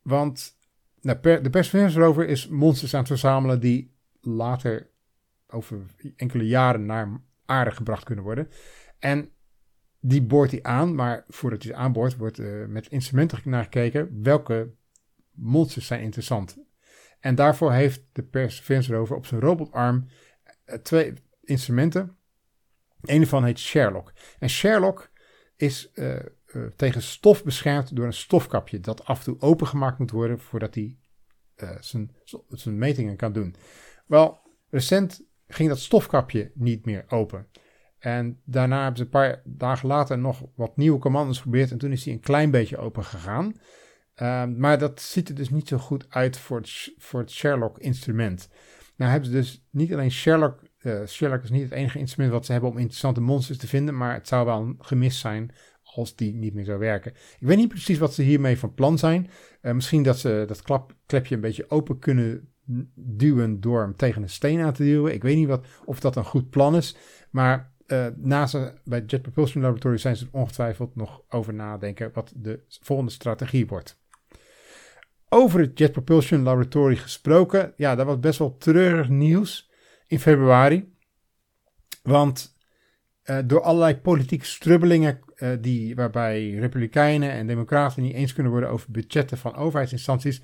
Want 0.02 0.58
nou, 1.02 1.42
de 1.42 1.50
Perseverance 1.50 2.00
rover 2.00 2.28
is 2.28 2.48
monsters 2.48 2.94
aan 2.94 3.00
het 3.00 3.08
verzamelen 3.08 3.60
die 3.60 3.94
later 4.22 4.90
over 5.48 5.86
enkele 6.16 6.48
jaren 6.48 6.86
naar 6.86 7.22
aarde 7.46 7.72
gebracht 7.72 8.04
kunnen 8.04 8.24
worden. 8.24 8.50
En 9.00 9.30
die 10.00 10.24
boort 10.24 10.52
hij 10.52 10.64
aan, 10.64 10.96
maar 10.96 11.24
voordat 11.28 11.64
hij 11.64 11.74
aanboort 11.74 12.18
wordt 12.18 12.40
uh, 12.40 12.66
met 12.66 12.88
instrumenten 12.88 13.42
naar 13.44 13.64
gekeken 13.64 14.20
welke 14.24 14.74
monsters 15.32 15.88
zijn 15.88 16.02
interessant. 16.02 16.58
En 17.20 17.36
daarvoor 17.36 17.72
heeft 17.72 18.04
de 18.12 18.24
Perseverance 18.24 18.94
rover 18.94 19.16
op 19.16 19.26
zijn 19.26 19.42
robotarm 19.42 20.08
uh, 20.66 20.76
twee 20.76 21.14
instrumenten 21.44 22.18
een 23.02 23.22
ervan 23.22 23.44
heet 23.44 23.60
Sherlock. 23.60 24.14
En 24.40 24.50
Sherlock 24.50 25.12
is 25.56 25.92
uh, 26.56 26.66
tegen 26.76 27.02
stof 27.02 27.44
beschermd 27.44 27.96
door 27.96 28.06
een 28.06 28.14
stofkapje 28.14 28.80
dat 28.80 29.06
af 29.06 29.18
en 29.18 29.24
toe 29.24 29.42
opengemaakt 29.42 30.00
moet 30.00 30.12
worden 30.12 30.40
voordat 30.40 30.76
hij 30.76 30.98
uh, 31.64 31.70
zijn, 31.80 32.78
metingen 32.78 33.16
kan 33.16 33.34
doen. 33.34 33.56
Wel, 34.06 34.40
recent 34.70 35.26
ging 35.48 35.70
dat 35.70 35.80
stofkapje 35.80 36.52
niet 36.54 36.86
meer 36.86 37.06
open. 37.08 37.48
En 38.00 38.42
daarna 38.44 38.78
hebben 38.78 38.98
ze 38.98 39.04
een 39.04 39.10
paar 39.10 39.42
dagen 39.44 39.88
later 39.88 40.18
nog 40.18 40.42
wat 40.56 40.78
nieuwe 40.78 41.00
commando's 41.00 41.38
geprobeerd 41.38 41.72
en 41.72 41.78
toen 41.78 41.92
is 41.92 42.06
hij 42.06 42.14
een 42.14 42.20
klein 42.20 42.52
beetje 42.52 42.78
open 42.78 43.04
gegaan. 43.04 43.54
Uh, 44.22 44.46
maar 44.46 44.80
dat 44.80 45.02
ziet 45.02 45.30
er 45.30 45.36
dus 45.36 45.50
niet 45.50 45.68
zo 45.68 45.78
goed 45.78 46.06
uit 46.10 46.38
voor 46.38 46.58
het, 46.58 46.94
voor 46.98 47.20
het 47.20 47.32
Sherlock-instrument. 47.32 48.50
Nou 48.96 49.12
hebben 49.12 49.30
ze 49.30 49.36
dus 49.36 49.66
niet 49.70 49.94
alleen 49.94 50.12
Sherlock 50.12 50.60
uh, 50.86 51.06
Sherlock 51.06 51.44
is 51.44 51.50
niet 51.50 51.64
het 51.64 51.72
enige 51.72 52.00
instrument 52.00 52.34
wat 52.34 52.46
ze 52.46 52.52
hebben 52.52 52.70
om 52.70 52.78
interessante 52.78 53.22
monsters 53.22 53.58
te 53.58 53.68
vinden, 53.68 53.98
maar 53.98 54.14
het 54.14 54.28
zou 54.28 54.46
wel 54.46 54.62
een 54.62 54.76
gemis 54.80 55.20
zijn 55.20 55.52
als 55.96 56.16
die 56.16 56.34
niet 56.34 56.54
meer 56.54 56.66
zou 56.66 56.80
werken. 56.80 57.12
Ik 57.12 57.48
weet 57.48 57.58
niet 57.58 57.68
precies 57.68 57.98
wat 57.98 58.14
ze 58.14 58.22
hiermee 58.22 58.58
van 58.58 58.74
plan 58.74 58.98
zijn. 58.98 59.30
Uh, 59.62 59.72
misschien 59.72 60.04
dat 60.04 60.20
ze 60.20 60.44
dat 60.48 60.62
klap, 60.62 60.96
klepje 61.06 61.36
een 61.36 61.42
beetje 61.42 61.70
open 61.70 62.00
kunnen 62.00 62.50
duwen 62.96 63.62
door 63.62 63.82
hem 63.82 63.96
tegen 63.96 64.22
een 64.22 64.30
steen 64.30 64.62
aan 64.62 64.74
te 64.74 64.84
duwen. 64.84 65.14
Ik 65.14 65.24
weet 65.24 65.36
niet 65.36 65.48
wat, 65.48 65.66
of 65.86 66.00
dat 66.00 66.16
een 66.16 66.26
goed 66.26 66.50
plan 66.50 66.76
is, 66.76 66.98
maar 67.30 67.74
uh, 67.88 68.08
NASA 68.16 68.74
bij 68.84 69.04
Jet 69.06 69.22
Propulsion 69.22 69.64
Laboratory 69.64 69.98
zijn 69.98 70.16
ze 70.16 70.26
er 70.26 70.40
ongetwijfeld 70.40 70.96
nog 70.96 71.22
over 71.30 71.54
nadenken 71.54 72.12
wat 72.14 72.34
de 72.36 72.64
volgende 72.68 73.12
strategie 73.12 73.68
wordt. 73.68 74.04
Over 75.30 75.60
het 75.60 75.80
Jet 75.80 75.92
Propulsion 75.92 76.44
Laboratory 76.44 76.96
gesproken, 76.96 77.74
ja, 77.76 77.96
dat 77.96 78.06
was 78.06 78.20
best 78.20 78.40
wel 78.40 78.58
treurig 78.58 79.10
nieuws 79.10 79.72
in 80.08 80.20
februari. 80.20 80.94
Want 82.04 82.55
uh, 83.26 83.38
door 83.46 83.62
allerlei 83.62 83.98
politieke 83.98 84.46
strubbelingen, 84.46 85.20
uh, 85.38 85.50
die, 85.62 85.96
waarbij 85.96 86.50
Republikeinen 86.50 87.32
en 87.32 87.48
Democraten 87.48 88.04
niet 88.04 88.14
eens 88.14 88.34
kunnen 88.34 88.52
worden 88.52 88.70
over 88.70 88.92
budgetten 88.92 89.38
van 89.38 89.56
overheidsinstanties, 89.56 90.42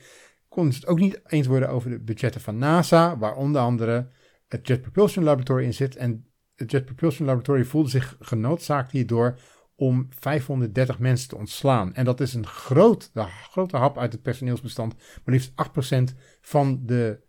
konden 0.47 0.73
ze 0.73 0.79
het 0.79 0.89
ook 0.89 0.99
niet 0.99 1.21
eens 1.27 1.47
worden 1.47 1.69
over 1.69 1.89
de 1.89 1.99
budgetten 1.99 2.41
van 2.41 2.57
NASA, 2.57 3.17
waar 3.17 3.35
onder 3.35 3.61
andere 3.61 4.09
het 4.47 4.67
Jet 4.67 4.81
Propulsion 4.81 5.23
Laboratory 5.23 5.63
in 5.63 5.73
zit. 5.73 5.95
En 5.95 6.25
het 6.55 6.71
Jet 6.71 6.85
Propulsion 6.85 7.27
Laboratory 7.27 7.63
voelde 7.63 7.89
zich 7.89 8.15
genoodzaakt 8.19 8.91
hierdoor 8.91 9.39
om 9.75 10.07
530 10.09 10.99
mensen 10.99 11.29
te 11.29 11.37
ontslaan. 11.37 11.93
En 11.93 12.05
dat 12.05 12.19
is 12.19 12.33
een 12.33 12.47
groot, 12.47 13.11
grote 13.49 13.77
hap 13.77 13.97
uit 13.97 14.11
het 14.11 14.21
personeelsbestand. 14.21 14.95
Maar 14.95 15.33
liefst 15.33 15.51
8% 15.51 16.15
van 16.41 16.81
de, 16.85 17.19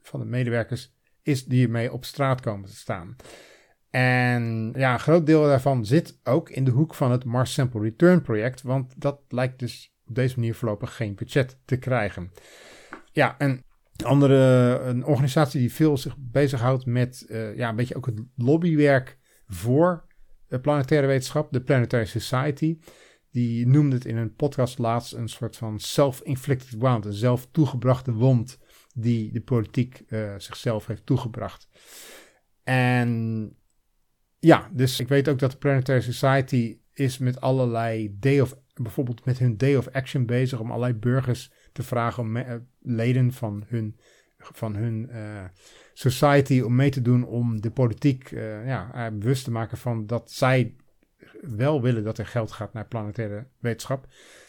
van 0.00 0.20
de 0.20 0.26
medewerkers 0.26 0.94
is 1.22 1.44
die 1.44 1.64
ermee 1.64 1.92
op 1.92 2.04
straat 2.04 2.40
komen 2.40 2.68
te 2.68 2.76
staan. 2.76 3.16
En 3.94 4.72
ja, 4.76 4.92
een 4.92 5.00
groot 5.00 5.26
deel 5.26 5.42
daarvan 5.42 5.86
zit 5.86 6.18
ook 6.24 6.50
in 6.50 6.64
de 6.64 6.70
hoek 6.70 6.94
van 6.94 7.10
het 7.10 7.24
Mars 7.24 7.52
Sample 7.52 7.80
Return 7.80 8.22
project, 8.22 8.62
want 8.62 9.00
dat 9.00 9.20
lijkt 9.28 9.58
dus 9.58 9.94
op 10.06 10.14
deze 10.14 10.38
manier 10.38 10.54
voorlopig 10.54 10.96
geen 10.96 11.14
budget 11.14 11.58
te 11.64 11.76
krijgen. 11.76 12.30
Ja, 13.12 13.38
en 13.38 13.64
andere 14.04 14.36
een 14.84 15.04
organisatie 15.04 15.60
die 15.60 15.72
veel 15.72 15.96
zich 15.96 16.16
bezighoudt 16.18 16.86
met 16.86 17.26
uh, 17.28 17.56
ja, 17.56 17.68
een 17.68 17.76
beetje 17.76 17.96
ook 17.96 18.06
het 18.06 18.20
lobbywerk 18.36 19.18
voor 19.46 20.06
de 20.48 20.60
planetaire 20.60 21.06
wetenschap, 21.06 21.52
de 21.52 21.62
Planetary 21.62 22.04
Society. 22.04 22.78
Die 23.30 23.66
noemde 23.66 23.96
het 23.96 24.04
in 24.04 24.16
een 24.16 24.34
podcast 24.34 24.78
laatst 24.78 25.12
een 25.12 25.28
soort 25.28 25.56
van 25.56 25.78
self-inflicted 25.78 26.78
wound, 26.78 27.04
een 27.04 27.12
zelf 27.12 27.48
toegebrachte 27.50 28.12
wond 28.12 28.58
die 28.94 29.32
de 29.32 29.40
politiek 29.40 30.02
uh, 30.08 30.34
zichzelf 30.36 30.86
heeft 30.86 31.06
toegebracht. 31.06 31.68
En 32.64 33.52
ja, 34.44 34.70
dus 34.72 35.00
ik 35.00 35.08
weet 35.08 35.28
ook 35.28 35.38
dat 35.38 35.50
de 35.50 35.56
Planetary 35.56 36.00
Society 36.00 36.78
is 36.92 37.18
met 37.18 37.40
allerlei 37.40 38.16
day 38.18 38.40
of, 38.40 38.54
bijvoorbeeld 38.74 39.24
met 39.24 39.38
hun 39.38 39.56
day 39.56 39.76
of 39.76 39.88
action 39.88 40.26
bezig 40.26 40.60
om 40.60 40.70
allerlei 40.70 40.94
burgers 40.94 41.52
te 41.72 41.82
vragen 41.82 42.22
om 42.22 42.32
me, 42.32 42.44
uh, 42.44 42.54
leden 42.80 43.32
van 43.32 43.64
hun, 43.66 43.96
van 44.38 44.76
hun 44.76 45.08
uh, 45.12 45.44
society 45.92 46.60
om 46.60 46.74
mee 46.74 46.90
te 46.90 47.02
doen 47.02 47.24
om 47.24 47.60
de 47.60 47.70
politiek 47.70 48.30
ja, 48.64 49.10
bewust 49.10 49.44
te 49.44 49.50
maken 49.50 49.78
van 49.78 50.06
dat 50.06 50.30
zij 50.30 50.76
wel 51.40 51.82
willen 51.82 52.04
dat 52.04 52.18
er 52.18 52.26
geld 52.26 52.52
gaat 52.52 52.72
naar 52.72 52.86
planetaire 52.86 53.46
wetenschap. 53.58 54.06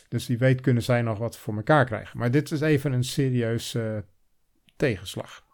Dus 0.08 0.28
wie 0.28 0.38
weet 0.38 0.62
kunnen 0.62 0.84
zij 0.84 1.02
nog 1.02 1.18
wat 1.18 1.38
voor 1.38 1.56
elkaar 1.56 1.86
krijgen. 1.86 2.20
Maar 2.20 2.32
dit 2.32 2.52
is 2.52 2.62
even 2.62 2.92
een 2.92 3.04
serieus 3.04 3.78
tegenslag. 4.76 5.46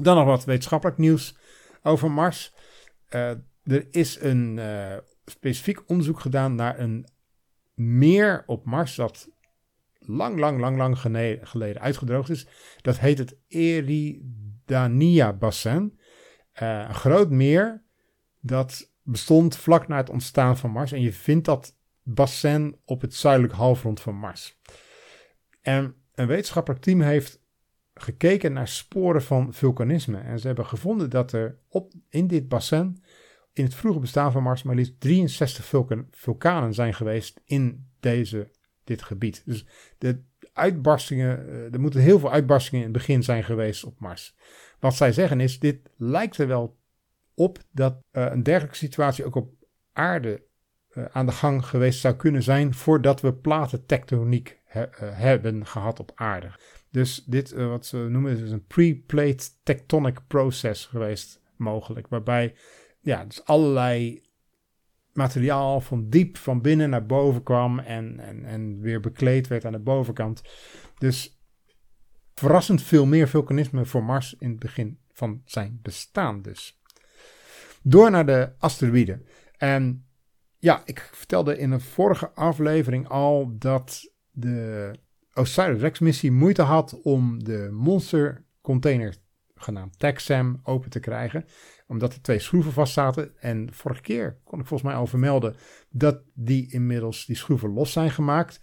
Dan 0.00 0.16
nog 0.16 0.26
wat 0.26 0.44
wetenschappelijk 0.44 0.98
nieuws 0.98 1.36
over 1.82 2.10
Mars. 2.10 2.54
Uh, 3.14 3.30
er 3.62 3.86
is 3.90 4.20
een 4.20 4.56
uh, 4.56 4.96
specifiek 5.24 5.88
onderzoek 5.88 6.20
gedaan 6.20 6.54
naar 6.54 6.78
een 6.78 7.06
meer 7.74 8.42
op 8.46 8.64
Mars 8.64 8.94
dat 8.94 9.28
lang, 9.98 10.38
lang, 10.38 10.60
lang, 10.60 10.76
lang 10.76 10.98
geleden 11.42 11.80
uitgedroogd 11.80 12.30
is. 12.30 12.46
Dat 12.80 12.98
heet 12.98 13.18
het 13.18 13.36
Eridania-bassin. 13.48 16.00
Uh, 16.62 16.84
een 16.88 16.94
groot 16.94 17.30
meer 17.30 17.82
dat 18.40 18.92
bestond 19.02 19.56
vlak 19.56 19.88
na 19.88 19.96
het 19.96 20.10
ontstaan 20.10 20.56
van 20.56 20.70
Mars. 20.70 20.92
En 20.92 21.00
je 21.00 21.12
vindt 21.12 21.44
dat 21.44 21.76
bassin 22.02 22.80
op 22.84 23.00
het 23.00 23.14
zuidelijk 23.14 23.52
halfrond 23.52 24.00
van 24.00 24.14
Mars. 24.14 24.60
En 25.60 25.94
een 26.14 26.26
wetenschappelijk 26.26 26.82
team 26.82 27.00
heeft 27.00 27.44
gekeken 27.98 28.52
naar 28.52 28.68
sporen 28.68 29.22
van 29.22 29.52
vulkanisme. 29.52 30.18
En 30.18 30.38
ze 30.38 30.46
hebben 30.46 30.66
gevonden 30.66 31.10
dat 31.10 31.32
er 31.32 31.58
op, 31.68 31.92
in 32.08 32.26
dit 32.26 32.48
bassin, 32.48 33.02
in 33.52 33.64
het 33.64 33.74
vroege 33.74 33.98
bestaan 33.98 34.32
van 34.32 34.42
Mars, 34.42 34.62
maar 34.62 34.74
liefst 34.74 35.00
63 35.00 35.72
vulkanen 36.10 36.74
zijn 36.74 36.94
geweest 36.94 37.40
in 37.44 37.86
deze, 38.00 38.50
dit 38.84 39.02
gebied. 39.02 39.42
Dus 39.44 39.66
de 39.98 40.22
uitbarstingen, 40.52 41.48
eh, 41.48 41.72
er 41.72 41.80
moeten 41.80 42.00
heel 42.00 42.18
veel 42.18 42.32
uitbarstingen 42.32 42.86
in 42.86 42.92
het 42.92 42.98
begin 42.98 43.22
zijn 43.22 43.44
geweest 43.44 43.84
op 43.84 44.00
Mars. 44.00 44.36
Wat 44.78 44.94
zij 44.94 45.12
zeggen 45.12 45.40
is, 45.40 45.58
dit 45.58 45.90
lijkt 45.96 46.38
er 46.38 46.46
wel 46.46 46.78
op 47.34 47.58
dat 47.70 47.92
uh, 48.12 48.26
een 48.30 48.42
dergelijke 48.42 48.76
situatie 48.76 49.24
ook 49.24 49.34
op 49.34 49.52
aarde 49.92 50.42
uh, 50.94 51.04
aan 51.12 51.26
de 51.26 51.32
gang 51.32 51.66
geweest 51.66 52.00
zou 52.00 52.14
kunnen 52.14 52.42
zijn 52.42 52.74
voordat 52.74 53.20
we 53.20 53.34
platentectoniek 53.34 54.60
he 54.64 54.86
hebben 55.00 55.66
gehad 55.66 56.00
op 56.00 56.12
aarde. 56.14 56.50
Dus 56.96 57.24
dit, 57.24 57.52
uh, 57.52 57.68
wat 57.68 57.86
ze 57.86 57.96
noemen, 57.96 58.44
is 58.44 58.50
een 58.50 58.66
pre-plate 58.66 59.48
tectonic 59.62 60.26
process 60.26 60.86
geweest 60.86 61.40
mogelijk. 61.56 62.08
Waarbij 62.08 62.54
ja, 63.00 63.24
dus 63.24 63.44
allerlei 63.44 64.22
materiaal 65.12 65.80
van 65.80 66.08
diep 66.08 66.36
van 66.36 66.60
binnen 66.60 66.90
naar 66.90 67.06
boven 67.06 67.42
kwam 67.42 67.78
en, 67.78 68.20
en, 68.20 68.44
en 68.44 68.80
weer 68.80 69.00
bekleed 69.00 69.46
werd 69.46 69.64
aan 69.64 69.72
de 69.72 69.78
bovenkant. 69.78 70.42
Dus 70.98 71.40
verrassend 72.34 72.82
veel 72.82 73.06
meer 73.06 73.28
vulkanisme 73.28 73.84
voor 73.84 74.04
Mars 74.04 74.34
in 74.38 74.50
het 74.50 74.58
begin 74.58 74.98
van 75.12 75.42
zijn 75.44 75.78
bestaan 75.82 76.42
dus. 76.42 76.80
Door 77.82 78.10
naar 78.10 78.26
de 78.26 78.52
asteroïden. 78.58 79.26
En 79.56 80.06
ja, 80.58 80.82
ik 80.84 81.10
vertelde 81.12 81.58
in 81.58 81.70
een 81.70 81.80
vorige 81.80 82.30
aflevering 82.30 83.08
al 83.08 83.58
dat 83.58 84.12
de 84.30 84.92
Osiris-Rex-missie 85.36 86.32
moeite 86.32 86.62
had 86.62 87.00
om 87.02 87.44
de 87.44 87.68
monster-container, 87.72 89.16
genaamd 89.54 89.98
TechSam, 89.98 90.60
open 90.62 90.90
te 90.90 91.00
krijgen. 91.00 91.44
Omdat 91.86 92.14
er 92.14 92.22
twee 92.22 92.38
schroeven 92.38 92.72
vast 92.72 92.92
zaten. 92.92 93.40
En 93.40 93.72
vorige 93.72 94.00
keer 94.00 94.38
kon 94.44 94.60
ik 94.60 94.66
volgens 94.66 94.90
mij 94.90 94.98
al 94.98 95.06
vermelden 95.06 95.56
dat 95.90 96.22
die 96.34 96.72
inmiddels 96.72 97.26
die 97.26 97.36
schroeven 97.36 97.72
los 97.72 97.92
zijn 97.92 98.10
gemaakt. 98.10 98.60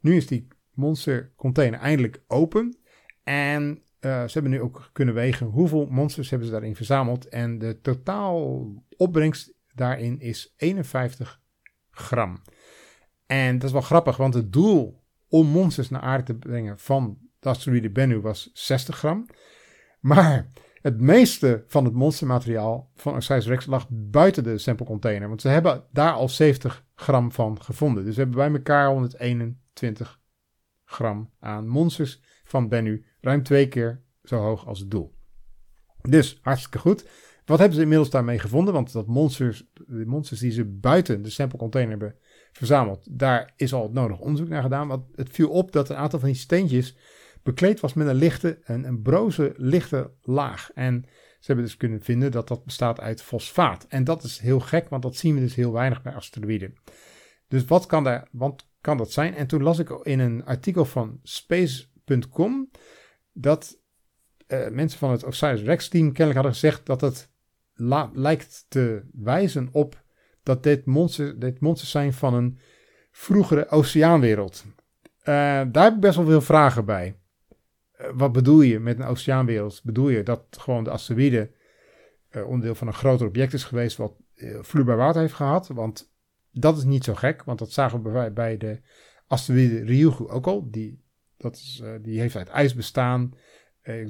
Nu 0.00 0.16
is 0.16 0.26
die 0.26 0.48
monster-container 0.72 1.80
eindelijk 1.80 2.22
open. 2.26 2.78
En 3.22 3.82
uh, 4.00 4.22
ze 4.24 4.30
hebben 4.32 4.50
nu 4.50 4.60
ook 4.60 4.90
kunnen 4.92 5.14
wegen 5.14 5.46
hoeveel 5.46 5.86
monsters 5.86 6.30
hebben 6.30 6.46
ze 6.48 6.54
daarin 6.54 6.76
verzameld. 6.76 7.28
En 7.28 7.58
de 7.58 7.80
totaal 7.80 8.66
opbrengst 8.96 9.54
daarin 9.74 10.20
is 10.20 10.54
51 10.56 11.40
gram. 11.90 12.42
En 13.26 13.58
dat 13.58 13.66
is 13.66 13.72
wel 13.72 13.80
grappig, 13.80 14.16
want 14.16 14.34
het 14.34 14.52
doel 14.52 15.03
om 15.34 15.46
monsters 15.46 15.90
naar 15.90 16.00
aarde 16.00 16.24
te 16.24 16.34
brengen 16.34 16.78
van 16.78 17.18
de 17.40 17.48
asteroïde 17.48 17.90
Bennu 17.90 18.20
was 18.20 18.50
60 18.52 18.96
gram. 18.96 19.26
Maar 20.00 20.50
het 20.80 21.00
meeste 21.00 21.64
van 21.66 21.84
het 21.84 21.94
monstermateriaal 21.94 22.90
van 22.94 23.16
Osiris 23.16 23.46
Rex 23.46 23.66
lag 23.66 23.86
buiten 23.90 24.44
de 24.44 24.58
sample 24.58 24.86
container. 24.86 25.28
Want 25.28 25.40
ze 25.40 25.48
hebben 25.48 25.84
daar 25.92 26.12
al 26.12 26.28
70 26.28 26.84
gram 26.94 27.32
van 27.32 27.62
gevonden. 27.62 28.04
Dus 28.04 28.14
we 28.14 28.20
hebben 28.20 28.38
bij 28.38 28.52
elkaar 28.52 28.88
121 28.88 30.20
gram 30.84 31.30
aan 31.40 31.68
monsters 31.68 32.22
van 32.44 32.68
Bennu. 32.68 33.06
Ruim 33.20 33.42
twee 33.42 33.68
keer 33.68 34.02
zo 34.22 34.36
hoog 34.36 34.66
als 34.66 34.78
het 34.78 34.90
doel. 34.90 35.14
Dus 36.08 36.38
hartstikke 36.42 36.78
goed. 36.78 37.08
Wat 37.44 37.58
hebben 37.58 37.76
ze 37.76 37.82
inmiddels 37.82 38.10
daarmee 38.10 38.38
gevonden? 38.38 38.74
Want 38.74 38.92
dat 38.92 39.06
monsters, 39.06 39.70
de 39.72 40.06
monsters 40.06 40.40
die 40.40 40.50
ze 40.50 40.64
buiten 40.64 41.22
de 41.22 41.30
sample 41.30 41.58
container 41.58 41.90
hebben 41.90 42.16
verzameld. 42.56 43.06
Daar 43.10 43.52
is 43.56 43.72
al 43.72 43.82
het 43.82 43.92
nodig 43.92 44.18
onderzoek 44.18 44.48
naar 44.48 44.62
gedaan. 44.62 44.88
Want 44.88 45.04
het 45.14 45.28
viel 45.30 45.48
op 45.48 45.72
dat 45.72 45.88
een 45.88 45.96
aantal 45.96 46.18
van 46.18 46.28
die 46.28 46.38
steentjes 46.38 46.96
bekleed 47.42 47.80
was 47.80 47.94
met 47.94 48.06
een 48.06 48.14
lichte, 48.14 48.58
een, 48.64 48.84
een 48.84 49.02
broze 49.02 49.54
lichte 49.56 50.10
laag. 50.22 50.70
En 50.74 51.04
ze 51.38 51.46
hebben 51.46 51.64
dus 51.64 51.76
kunnen 51.76 52.02
vinden 52.02 52.30
dat 52.30 52.48
dat 52.48 52.64
bestaat 52.64 53.00
uit 53.00 53.22
fosfaat. 53.22 53.86
En 53.88 54.04
dat 54.04 54.22
is 54.22 54.38
heel 54.38 54.60
gek, 54.60 54.88
want 54.88 55.02
dat 55.02 55.16
zien 55.16 55.34
we 55.34 55.40
dus 55.40 55.54
heel 55.54 55.72
weinig 55.72 56.02
bij 56.02 56.14
asteroïden. 56.14 56.74
Dus 57.48 57.64
wat 57.64 57.86
kan, 57.86 58.04
daar, 58.04 58.28
wat 58.32 58.68
kan 58.80 58.96
dat 58.96 59.12
zijn? 59.12 59.34
En 59.34 59.46
toen 59.46 59.62
las 59.62 59.78
ik 59.78 59.90
in 59.90 60.20
een 60.20 60.44
artikel 60.44 60.84
van 60.84 61.20
space.com 61.22 62.70
dat 63.32 63.78
uh, 64.48 64.68
mensen 64.68 64.98
van 64.98 65.10
het 65.10 65.24
Osiris-Rex 65.24 65.88
team 65.88 66.04
kennelijk 66.04 66.34
hadden 66.34 66.52
gezegd 66.52 66.86
dat 66.86 67.00
het 67.00 67.30
lijkt 68.12 68.66
te 68.68 69.08
wijzen 69.12 69.68
op 69.72 70.03
dat 70.44 70.62
dit, 70.62 70.86
monster, 70.86 71.38
dit 71.38 71.60
monsters 71.60 71.90
zijn 71.90 72.12
van 72.12 72.34
een 72.34 72.58
vroegere 73.10 73.68
oceaanwereld. 73.68 74.64
Uh, 75.20 75.24
daar 75.72 75.84
heb 75.84 75.94
ik 75.94 76.00
best 76.00 76.16
wel 76.16 76.26
veel 76.26 76.40
vragen 76.40 76.84
bij. 76.84 77.18
Uh, 78.00 78.06
wat 78.14 78.32
bedoel 78.32 78.60
je 78.60 78.78
met 78.78 78.98
een 78.98 79.06
oceaanwereld? 79.06 79.80
Bedoel 79.84 80.08
je 80.08 80.22
dat 80.22 80.46
gewoon 80.50 80.84
de 80.84 80.90
asteroïde 80.90 81.50
uh, 82.30 82.48
onderdeel 82.48 82.74
van 82.74 82.86
een 82.86 82.94
groter 82.94 83.26
object 83.26 83.52
is 83.52 83.64
geweest 83.64 83.96
wat 83.96 84.12
vloeibaar 84.60 84.96
water 84.96 85.20
heeft 85.20 85.34
gehad? 85.34 85.68
Want 85.68 86.12
dat 86.50 86.76
is 86.76 86.84
niet 86.84 87.04
zo 87.04 87.14
gek, 87.14 87.44
want 87.44 87.58
dat 87.58 87.72
zagen 87.72 88.02
we 88.02 88.30
bij, 88.30 88.56
de 88.56 88.80
asteroïde 89.26 89.84
Ryugu 89.84 90.28
ook 90.28 90.46
al. 90.46 90.70
Die, 90.70 91.04
dat 91.36 91.56
is, 91.56 91.82
die 92.02 92.20
heeft 92.20 92.36
uit 92.36 92.48
ijs 92.48 92.74
bestaan, 92.74 93.34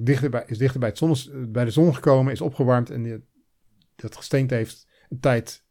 dichter 0.03 0.31
bij, 0.31 0.45
is 0.47 0.59
dichter 0.59 0.81
bij, 0.81 0.91
zon, 0.95 1.17
bij 1.53 1.65
de 1.65 1.71
zon 1.71 1.95
gekomen, 1.95 2.33
is 2.33 2.41
opgewarmd 2.41 2.91
en 2.91 3.27
dat 3.97 4.17
gesteente 4.17 4.55
heeft 4.55 4.89
een 5.09 5.21
tijd 5.21 5.64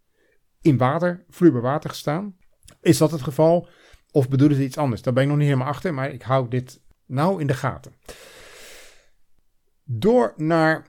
in 0.64 0.78
water, 0.78 1.26
vloeibaar 1.30 1.62
water 1.62 1.90
gestaan. 1.90 2.38
Is 2.82 2.98
dat 2.98 3.12
het 3.12 3.22
geval? 3.22 3.68
Of 4.12 4.30
bedoelen 4.30 4.58
ze 4.58 4.64
iets 4.64 4.78
anders? 4.78 5.02
Daar 5.02 5.14
ben 5.14 5.24
ik 5.24 5.30
nog 5.30 5.38
niet 5.38 5.48
helemaal 5.48 5.68
achter, 5.68 5.94
maar 5.94 6.12
ik 6.12 6.22
hou 6.22 6.48
dit 6.48 6.82
nou 7.06 7.42
in 7.42 7.48
de 7.48 7.54
gaten. 7.54 7.94
Door 9.84 10.34
naar 10.38 10.88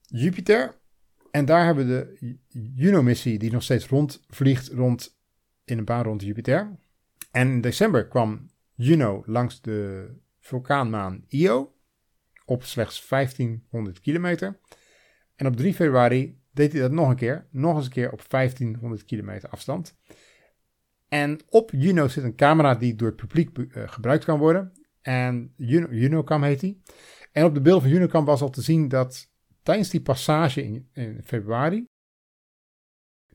Jupiter. 0.00 0.82
En 1.30 1.44
daar 1.44 1.64
hebben 1.64 1.86
we 1.86 2.16
de 2.18 2.38
Juno-missie 2.74 3.38
die 3.38 3.52
nog 3.52 3.62
steeds 3.62 3.86
rondvliegt 3.86 4.68
rond 4.68 5.18
in 5.64 5.78
een 5.78 5.84
baan 5.84 6.02
rond 6.02 6.22
Jupiter. 6.22 6.78
En 7.30 7.48
in 7.48 7.60
december 7.60 8.08
kwam 8.08 8.50
Juno 8.74 9.22
langs 9.26 9.60
de 9.60 10.08
vulkaanmaan 10.40 11.24
Io 11.28 11.76
op 12.44 12.64
slechts 12.64 13.08
1500 13.08 14.00
kilometer. 14.00 14.60
En 15.36 15.46
op 15.46 15.56
3 15.56 15.74
februari 15.74 16.42
deed 16.54 16.72
hij 16.72 16.80
dat 16.80 16.90
nog 16.90 17.08
een 17.08 17.16
keer. 17.16 17.46
Nog 17.50 17.76
eens 17.76 17.84
een 17.84 17.92
keer 17.92 18.12
op 18.12 18.28
1500 18.28 19.04
kilometer 19.04 19.48
afstand. 19.48 19.96
En 21.08 21.40
op 21.48 21.70
Juno 21.70 22.08
zit 22.08 22.24
een 22.24 22.36
camera 22.36 22.74
die 22.74 22.94
door 22.94 23.08
het 23.08 23.16
publiek 23.16 23.58
uh, 23.58 23.88
gebruikt 23.88 24.24
kan 24.24 24.38
worden. 24.38 24.72
En 25.00 25.52
Juno, 25.56 25.86
Junocam 25.90 26.42
heet 26.42 26.60
die. 26.60 26.82
En 27.32 27.44
op 27.44 27.54
de 27.54 27.60
beelden 27.60 27.82
van 27.82 27.90
Junocam 27.90 28.24
was 28.24 28.40
al 28.40 28.50
te 28.50 28.62
zien 28.62 28.88
dat 28.88 29.30
tijdens 29.62 29.90
die 29.90 30.02
passage 30.02 30.62
in, 30.62 30.88
in 30.92 31.20
februari... 31.24 31.86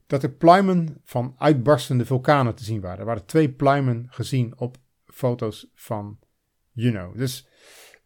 dat 0.08 0.24
er 0.24 0.32
pluimen 0.32 1.02
van 1.04 1.36
uitbarstende 1.38 2.06
vulkanen 2.06 2.56
te 2.56 2.64
zien 2.64 2.82
waren. 2.82 3.00
Er 3.00 3.06
waren 3.06 3.26
twee 3.26 3.52
pluimen 3.52 4.08
gezien 4.10 4.60
op 4.60 4.78
foto's 5.06 5.72
van 5.74 6.20
Juno. 6.72 7.14
Dus, 7.16 7.48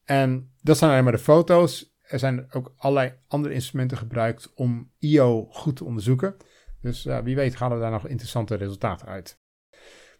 en 0.03 0.53
dat 0.61 0.77
zijn 0.77 0.91
alleen 0.91 1.03
maar 1.03 1.13
de 1.13 1.19
foto's 1.19 1.92
er 2.13 2.19
zijn 2.19 2.51
ook 2.51 2.73
allerlei 2.77 3.13
andere 3.27 3.53
instrumenten 3.53 3.97
gebruikt 3.97 4.53
om 4.53 4.91
IO 4.99 5.45
goed 5.49 5.75
te 5.75 5.83
onderzoeken. 5.83 6.35
Dus 6.81 7.03
wie 7.23 7.35
weet 7.35 7.55
halen 7.55 7.77
we 7.77 7.83
daar 7.83 7.91
nog 7.91 8.07
interessante 8.07 8.55
resultaten 8.55 9.07
uit. 9.07 9.41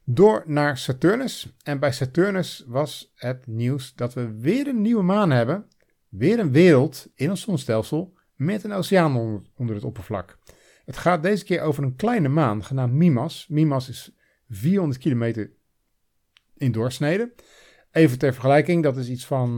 Door 0.04 0.44
naar 0.46 0.78
Saturnus. 0.78 1.56
En 1.64 1.80
bij 1.80 1.92
Saturnus 1.92 2.64
was 2.68 3.12
het 3.16 3.48
nieuws 3.48 3.94
dat 3.96 4.14
we 4.14 4.40
weer 4.40 4.68
een 4.68 4.82
nieuwe 4.82 5.04
maan 5.04 5.32
hebben. 5.32 5.68
Weer 6.10 6.40
een 6.40 6.52
wereld 6.52 7.12
in 7.16 7.30
ons 7.30 7.42
zonstelsel 7.42 8.18
met 8.36 8.64
een 8.64 8.72
oceaan 8.72 9.16
onder, 9.16 9.42
onder 9.56 9.76
het 9.76 9.84
oppervlak. 9.84 10.38
Het 10.86 10.98
gaat 10.98 11.24
deze 11.24 11.44
keer 11.44 11.62
over 11.62 11.84
een 11.84 11.96
kleine 11.96 12.30
maan 12.30 12.64
genaamd 12.64 12.94
Mimas. 12.94 13.48
Mimas 13.48 13.90
is 13.90 14.16
400 14.50 15.02
kilometer 15.02 15.52
in 16.56 16.72
doorsnede. 16.72 17.34
Even 17.94 18.18
ter 18.18 18.34
vergelijking, 18.34 18.84
dat 18.84 18.98
is 18.98 19.10
iets 19.10 19.26
van 19.26 19.50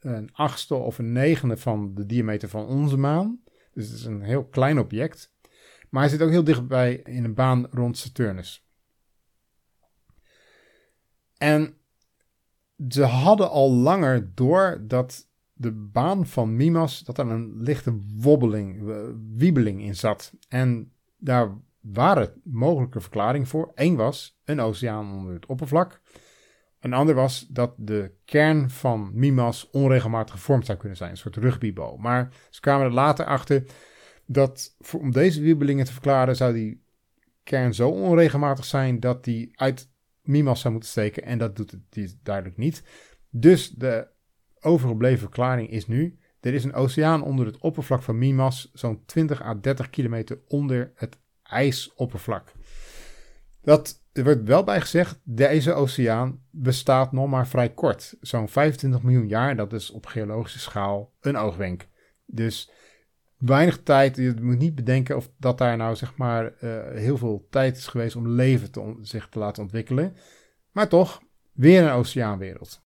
een 0.00 0.32
achtste 0.32 0.74
of 0.74 0.98
een 0.98 1.12
negende 1.12 1.56
van 1.56 1.94
de 1.94 2.06
diameter 2.06 2.48
van 2.48 2.66
onze 2.66 2.96
maan. 2.96 3.40
Dus 3.72 3.88
het 3.88 3.98
is 3.98 4.04
een 4.04 4.22
heel 4.22 4.44
klein 4.44 4.78
object. 4.78 5.34
Maar 5.90 6.02
hij 6.02 6.10
zit 6.10 6.22
ook 6.22 6.30
heel 6.30 6.44
dichtbij 6.44 6.94
in 6.94 7.24
een 7.24 7.34
baan 7.34 7.66
rond 7.70 7.98
Saturnus. 7.98 8.66
En 11.36 11.76
ze 12.88 13.02
hadden 13.02 13.50
al 13.50 13.70
langer 13.70 14.34
door 14.34 14.84
dat 14.86 15.28
de 15.52 15.72
baan 15.72 16.26
van 16.26 16.56
Mimas, 16.56 17.04
dat 17.04 17.18
er 17.18 17.26
een 17.26 17.62
lichte 17.62 17.98
wobbeling, 18.16 18.90
eh, 18.90 18.96
wiebeling 19.34 19.82
in 19.82 19.96
zat. 19.96 20.32
En 20.48 20.92
daar 21.16 21.50
waren 21.80 22.40
mogelijke 22.44 23.00
verklaringen 23.00 23.46
voor. 23.46 23.70
Eén 23.74 23.96
was 23.96 24.40
een 24.44 24.60
oceaan 24.60 25.12
onder 25.12 25.34
het 25.34 25.46
oppervlak. 25.46 26.00
Een 26.86 26.92
ander 26.92 27.14
was 27.14 27.46
dat 27.48 27.74
de 27.76 28.10
kern 28.24 28.70
van 28.70 29.10
Mimas 29.14 29.70
onregelmatig 29.70 30.34
gevormd 30.34 30.66
zou 30.66 30.78
kunnen 30.78 30.96
zijn, 30.96 31.10
een 31.10 31.16
soort 31.16 31.36
rugbybal. 31.36 31.96
Maar 31.96 32.32
ze 32.50 32.60
kwamen 32.60 32.86
er 32.86 32.92
later 32.92 33.26
achter 33.26 33.64
dat 34.26 34.74
voor, 34.78 35.00
om 35.00 35.12
deze 35.12 35.40
wiebelingen 35.40 35.84
te 35.84 35.92
verklaren 35.92 36.36
zou 36.36 36.52
die 36.52 36.82
kern 37.42 37.74
zo 37.74 37.88
onregelmatig 37.88 38.64
zijn 38.64 39.00
dat 39.00 39.24
die 39.24 39.50
uit 39.54 39.90
Mimas 40.22 40.60
zou 40.60 40.72
moeten 40.72 40.90
steken. 40.90 41.22
En 41.22 41.38
dat 41.38 41.56
doet 41.56 41.70
het 41.70 42.16
duidelijk 42.22 42.56
niet. 42.56 42.82
Dus 43.30 43.70
de 43.70 44.08
overgebleven 44.60 45.18
verklaring 45.18 45.70
is 45.70 45.86
nu: 45.86 46.18
er 46.40 46.54
is 46.54 46.64
een 46.64 46.74
oceaan 46.74 47.22
onder 47.22 47.46
het 47.46 47.58
oppervlak 47.58 48.02
van 48.02 48.18
Mimas, 48.18 48.70
zo'n 48.72 49.04
20 49.06 49.42
à 49.42 49.54
30 49.60 49.90
kilometer 49.90 50.38
onder 50.48 50.92
het 50.94 51.18
ijsoppervlak. 51.42 52.52
Dat 53.62 54.04
er 54.16 54.24
wordt 54.24 54.42
wel 54.42 54.64
bij 54.64 54.80
gezegd, 54.80 55.20
deze 55.24 55.72
oceaan 55.72 56.40
bestaat 56.50 57.12
nog 57.12 57.28
maar 57.28 57.48
vrij 57.48 57.72
kort. 57.72 58.16
Zo'n 58.20 58.48
25 58.48 59.02
miljoen 59.02 59.28
jaar, 59.28 59.56
dat 59.56 59.72
is 59.72 59.90
op 59.90 60.06
geologische 60.06 60.58
schaal 60.58 61.12
een 61.20 61.36
oogwenk. 61.36 61.88
Dus 62.26 62.70
weinig 63.36 63.82
tijd, 63.82 64.16
je 64.16 64.34
moet 64.40 64.58
niet 64.58 64.74
bedenken 64.74 65.16
of 65.16 65.30
dat 65.38 65.58
daar 65.58 65.76
nou 65.76 65.96
zeg 65.96 66.16
maar 66.16 66.44
uh, 66.44 66.90
heel 66.90 67.16
veel 67.16 67.46
tijd 67.50 67.76
is 67.76 67.86
geweest 67.86 68.16
om 68.16 68.28
leven 68.28 68.70
te 68.70 68.98
zich 69.00 69.28
te 69.28 69.38
laten 69.38 69.62
ontwikkelen. 69.62 70.16
Maar 70.72 70.88
toch, 70.88 71.22
weer 71.52 71.82
een 71.82 71.92
oceaanwereld. 71.92 72.84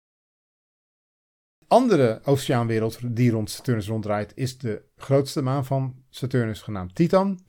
Andere 1.66 2.20
oceaanwereld 2.24 3.16
die 3.16 3.30
rond 3.30 3.50
Saturnus 3.50 3.88
ronddraait 3.88 4.32
is 4.34 4.58
de 4.58 4.82
grootste 4.96 5.42
maan 5.42 5.64
van 5.64 6.04
Saturnus 6.08 6.62
genaamd 6.62 6.94
Titan. 6.94 7.40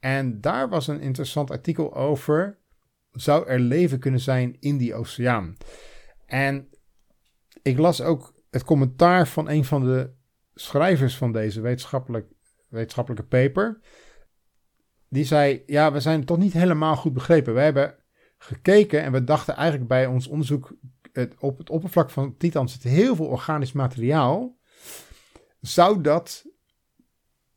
En 0.00 0.40
daar 0.40 0.68
was 0.68 0.86
een 0.86 1.00
interessant 1.00 1.50
artikel 1.50 1.94
over 1.94 2.59
zou 3.12 3.48
er 3.48 3.60
leven 3.60 3.98
kunnen 3.98 4.20
zijn 4.20 4.56
in 4.60 4.76
die 4.76 4.94
oceaan? 4.94 5.56
En 6.26 6.68
ik 7.62 7.78
las 7.78 8.02
ook 8.02 8.34
het 8.50 8.64
commentaar 8.64 9.28
van 9.28 9.48
een 9.48 9.64
van 9.64 9.84
de 9.84 10.12
schrijvers 10.54 11.16
van 11.16 11.32
deze 11.32 11.60
wetenschappelijk, 11.60 12.32
wetenschappelijke 12.68 13.26
paper. 13.26 13.80
Die 15.08 15.24
zei: 15.24 15.62
Ja, 15.66 15.92
we 15.92 16.00
zijn 16.00 16.24
toch 16.24 16.38
niet 16.38 16.52
helemaal 16.52 16.96
goed 16.96 17.12
begrepen. 17.12 17.54
We 17.54 17.60
hebben 17.60 17.94
gekeken 18.38 19.02
en 19.02 19.12
we 19.12 19.24
dachten 19.24 19.54
eigenlijk 19.54 19.88
bij 19.88 20.06
ons 20.06 20.26
onderzoek. 20.26 20.76
Op 21.38 21.58
het 21.58 21.70
oppervlak 21.70 22.10
van 22.10 22.36
Titan 22.36 22.68
zit 22.68 22.82
heel 22.82 23.16
veel 23.16 23.26
organisch 23.26 23.72
materiaal. 23.72 24.58
Zou 25.60 26.00
dat, 26.00 26.46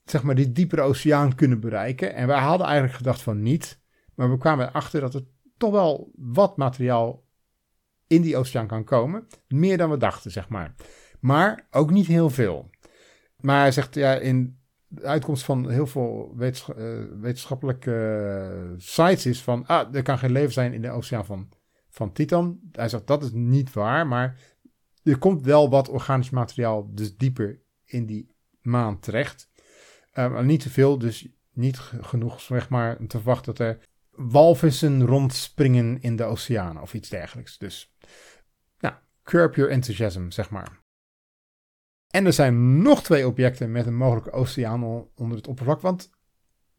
zeg 0.03 0.23
maar, 0.23 0.35
die 0.35 0.51
diepere 0.51 0.81
oceaan 0.81 1.35
kunnen 1.35 1.59
bereiken? 1.59 2.13
En 2.13 2.27
wij 2.27 2.39
hadden 2.39 2.67
eigenlijk 2.67 2.97
gedacht 2.97 3.21
van 3.21 3.41
niet. 3.41 3.81
Maar 4.15 4.31
we 4.31 4.37
kwamen 4.37 4.67
erachter 4.67 5.01
dat 5.01 5.13
het 5.13 5.32
toch 5.63 5.71
wel 5.71 6.11
wat 6.15 6.57
materiaal 6.57 7.23
in 8.07 8.21
die 8.21 8.37
oceaan 8.37 8.67
kan 8.67 8.83
komen. 8.83 9.27
Meer 9.47 9.77
dan 9.77 9.89
we 9.89 9.97
dachten, 9.97 10.31
zeg 10.31 10.49
maar. 10.49 10.75
Maar 11.19 11.67
ook 11.71 11.91
niet 11.91 12.07
heel 12.07 12.29
veel. 12.29 12.69
Maar 13.39 13.59
hij 13.59 13.71
zegt, 13.71 13.95
ja, 13.95 14.13
in 14.13 14.59
de 14.87 15.01
uitkomst 15.01 15.43
van 15.43 15.69
heel 15.69 15.87
veel 15.87 16.35
uh, 16.39 16.51
wetenschappelijke 17.19 18.75
sites 18.77 19.25
is 19.25 19.41
van, 19.41 19.65
ah, 19.65 19.95
er 19.95 20.03
kan 20.03 20.17
geen 20.17 20.31
leven 20.31 20.53
zijn 20.53 20.73
in 20.73 20.81
de 20.81 20.91
oceaan 20.91 21.25
van, 21.25 21.49
van 21.89 22.11
Titan. 22.11 22.59
Hij 22.71 22.89
zegt, 22.89 23.07
dat 23.07 23.23
is 23.23 23.31
niet 23.31 23.73
waar, 23.73 24.07
maar 24.07 24.39
er 25.03 25.17
komt 25.17 25.41
wel 25.41 25.69
wat 25.69 25.89
organisch 25.89 26.29
materiaal 26.29 26.93
dus 26.93 27.17
dieper 27.17 27.61
in 27.85 28.05
die 28.05 28.35
maan 28.61 28.99
terecht. 28.99 29.49
Uh, 30.13 30.31
maar 30.31 30.45
niet 30.45 30.61
te 30.61 30.69
veel, 30.69 30.97
dus 30.97 31.27
niet 31.53 31.77
genoeg, 31.77 32.41
zeg 32.41 32.69
maar, 32.69 32.97
te 32.97 33.17
verwachten 33.17 33.55
dat 33.55 33.67
er 33.67 33.91
walvissen 34.15 35.05
rondspringen 35.05 36.01
in 36.01 36.15
de 36.15 36.23
oceaan 36.23 36.81
of 36.81 36.93
iets 36.93 37.09
dergelijks. 37.09 37.57
Dus, 37.57 37.93
curb 39.23 39.55
your 39.55 39.71
enthusiasm, 39.71 40.29
zeg 40.29 40.49
maar. 40.49 40.81
En 42.07 42.25
er 42.25 42.33
zijn 42.33 42.81
nog 42.81 43.03
twee 43.03 43.27
objecten 43.27 43.71
met 43.71 43.85
een 43.85 43.95
mogelijke 43.95 44.31
oceaan 44.31 44.83
onder 45.15 45.37
het 45.37 45.47
oppervlak, 45.47 45.81
want 45.81 46.09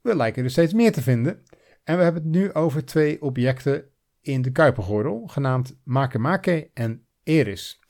we 0.01 0.17
lijken 0.17 0.45
er 0.45 0.51
steeds 0.51 0.73
meer 0.73 0.93
te 0.93 1.03
vinden. 1.03 1.43
En 1.85 1.97
we 1.97 2.03
hebben 2.03 2.23
het 2.23 2.31
nu 2.31 2.53
over 2.53 2.85
twee 2.85 3.23
objecten 3.23 3.89
in 4.21 4.43
de 4.43 4.53
Kuipergordel, 4.53 5.27
genaamd 5.27 5.81
Makemake 5.85 6.71
en 6.75 7.07
Eris. 7.23 7.81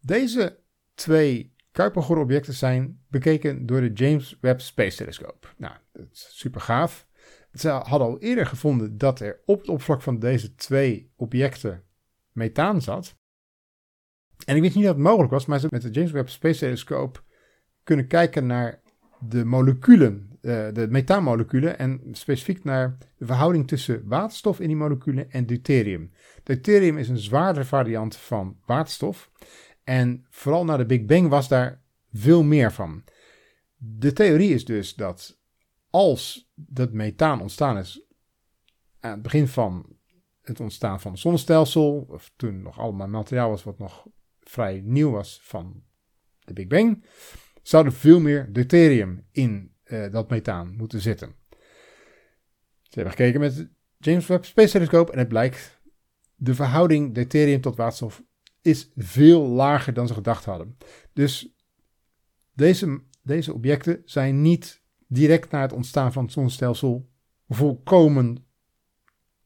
Deze 0.00 0.60
twee 0.94 1.54
Kuipergordel-objecten 1.70 2.54
zijn 2.54 3.04
bekeken 3.08 3.66
door 3.66 3.80
de 3.80 3.92
James 3.92 4.38
Webb 4.40 4.60
Space 4.60 4.96
Telescope. 4.96 5.48
Nou, 5.56 5.74
dat 5.92 6.06
is 6.12 6.38
super 6.38 6.60
gaaf. 6.60 7.06
Ze 7.58 7.68
hadden 7.68 8.08
al 8.08 8.18
eerder 8.18 8.46
gevonden 8.46 8.98
dat 8.98 9.20
er 9.20 9.40
op 9.44 9.60
het 9.60 9.68
oppervlak 9.68 10.02
van 10.02 10.18
deze 10.18 10.54
twee 10.54 11.12
objecten 11.16 11.82
methaan 12.32 12.82
zat. 12.82 13.16
En 14.44 14.56
ik 14.56 14.62
wist 14.62 14.74
niet 14.74 14.84
dat 14.84 14.94
het 14.94 15.02
mogelijk 15.02 15.32
was, 15.32 15.46
maar 15.46 15.60
ze 15.60 15.66
met 15.70 15.82
de 15.82 15.90
James 15.90 16.10
Webb 16.10 16.28
Space 16.28 16.58
Telescope 16.58 17.20
kunnen 17.82 18.06
kijken 18.06 18.46
naar 18.46 18.80
de 19.20 19.44
moleculen, 19.44 20.38
uh, 20.42 20.66
de 20.72 20.86
methaanmoleculen, 20.90 21.78
en 21.78 22.00
specifiek 22.12 22.64
naar 22.64 22.98
de 23.16 23.26
verhouding 23.26 23.68
tussen 23.68 24.02
waterstof 24.06 24.60
in 24.60 24.66
die 24.66 24.76
moleculen 24.76 25.30
en 25.30 25.46
deuterium. 25.46 26.12
Deuterium 26.42 26.98
is 26.98 27.08
een 27.08 27.18
zwaardere 27.18 27.64
variant 27.64 28.16
van 28.16 28.56
waterstof. 28.66 29.30
En 29.84 30.26
vooral 30.30 30.64
na 30.64 30.76
de 30.76 30.86
Big 30.86 31.04
Bang 31.04 31.28
was 31.28 31.48
daar 31.48 31.82
veel 32.12 32.42
meer 32.42 32.72
van. 32.72 33.04
De 33.76 34.12
theorie 34.12 34.54
is 34.54 34.64
dus 34.64 34.94
dat 34.94 35.35
als 35.96 36.50
dat 36.54 36.92
methaan 36.92 37.40
ontstaan 37.40 37.78
is 37.78 38.06
aan 39.00 39.10
het 39.10 39.22
begin 39.22 39.48
van 39.48 39.96
het 40.40 40.60
ontstaan 40.60 41.00
van 41.00 41.12
het 41.12 41.20
zonnestelsel, 41.20 42.06
of 42.08 42.32
toen 42.36 42.62
nog 42.62 42.78
allemaal 42.78 43.08
materiaal 43.08 43.48
was 43.48 43.64
wat 43.64 43.78
nog 43.78 44.06
vrij 44.40 44.80
nieuw 44.84 45.10
was 45.10 45.40
van 45.42 45.82
de 46.38 46.52
Big 46.52 46.66
Bang, 46.66 47.04
zou 47.62 47.84
er 47.84 47.92
veel 47.92 48.20
meer 48.20 48.52
deuterium 48.52 49.26
in 49.30 49.74
uh, 49.84 50.10
dat 50.10 50.30
methaan 50.30 50.76
moeten 50.76 51.00
zitten. 51.00 51.34
Ze 52.82 52.94
hebben 52.94 53.12
gekeken 53.12 53.40
met 53.40 53.56
de 53.56 53.70
James 53.98 54.26
Webb 54.26 54.44
Space 54.44 54.72
Telescope 54.72 55.12
en 55.12 55.18
het 55.18 55.28
blijkt 55.28 55.80
de 56.34 56.54
verhouding 56.54 57.14
deuterium 57.14 57.60
tot 57.60 57.76
waterstof 57.76 58.22
is 58.62 58.90
veel 58.96 59.46
lager 59.46 59.92
dan 59.92 60.06
ze 60.06 60.14
gedacht 60.14 60.44
hadden. 60.44 60.76
Dus 61.12 61.54
deze, 62.52 63.02
deze 63.22 63.54
objecten 63.54 64.02
zijn 64.04 64.42
niet 64.42 64.84
direct 65.06 65.50
na 65.50 65.60
het 65.60 65.72
ontstaan 65.72 66.12
van 66.12 66.24
het 66.24 66.32
zonnestelsel 66.32 67.10
volkomen 67.48 68.46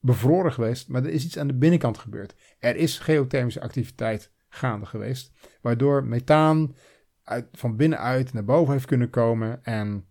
bevroren 0.00 0.52
geweest, 0.52 0.88
maar 0.88 1.04
er 1.04 1.10
is 1.10 1.24
iets 1.24 1.38
aan 1.38 1.46
de 1.46 1.54
binnenkant 1.54 1.98
gebeurd. 1.98 2.34
Er 2.58 2.76
is 2.76 2.98
geothermische 2.98 3.60
activiteit 3.60 4.32
gaande 4.48 4.86
geweest, 4.86 5.32
waardoor 5.60 6.04
methaan 6.04 6.74
uit, 7.22 7.46
van 7.52 7.76
binnenuit 7.76 8.32
naar 8.32 8.44
boven 8.44 8.72
heeft 8.72 8.86
kunnen 8.86 9.10
komen. 9.10 9.64
En, 9.64 10.06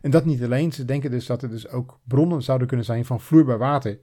en 0.00 0.10
dat 0.10 0.24
niet 0.24 0.42
alleen, 0.42 0.72
ze 0.72 0.84
denken 0.84 1.10
dus 1.10 1.26
dat 1.26 1.42
er 1.42 1.50
dus 1.50 1.68
ook 1.68 2.00
bronnen 2.04 2.42
zouden 2.42 2.66
kunnen 2.66 2.86
zijn 2.86 3.04
van 3.04 3.20
vloeibaar 3.20 3.58
water 3.58 4.00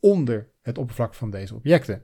onder 0.00 0.50
het 0.62 0.78
oppervlak 0.78 1.14
van 1.14 1.30
deze 1.30 1.54
objecten. 1.54 2.02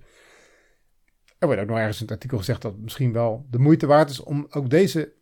Er 1.38 1.46
wordt 1.46 1.62
ook 1.62 1.68
nog 1.68 1.78
ergens 1.78 1.96
in 1.96 2.02
het 2.02 2.14
artikel 2.14 2.38
gezegd 2.38 2.62
dat 2.62 2.78
misschien 2.78 3.12
wel 3.12 3.46
de 3.50 3.58
moeite 3.58 3.86
waard 3.86 4.10
is 4.10 4.20
om 4.20 4.46
ook 4.50 4.70
deze 4.70 5.12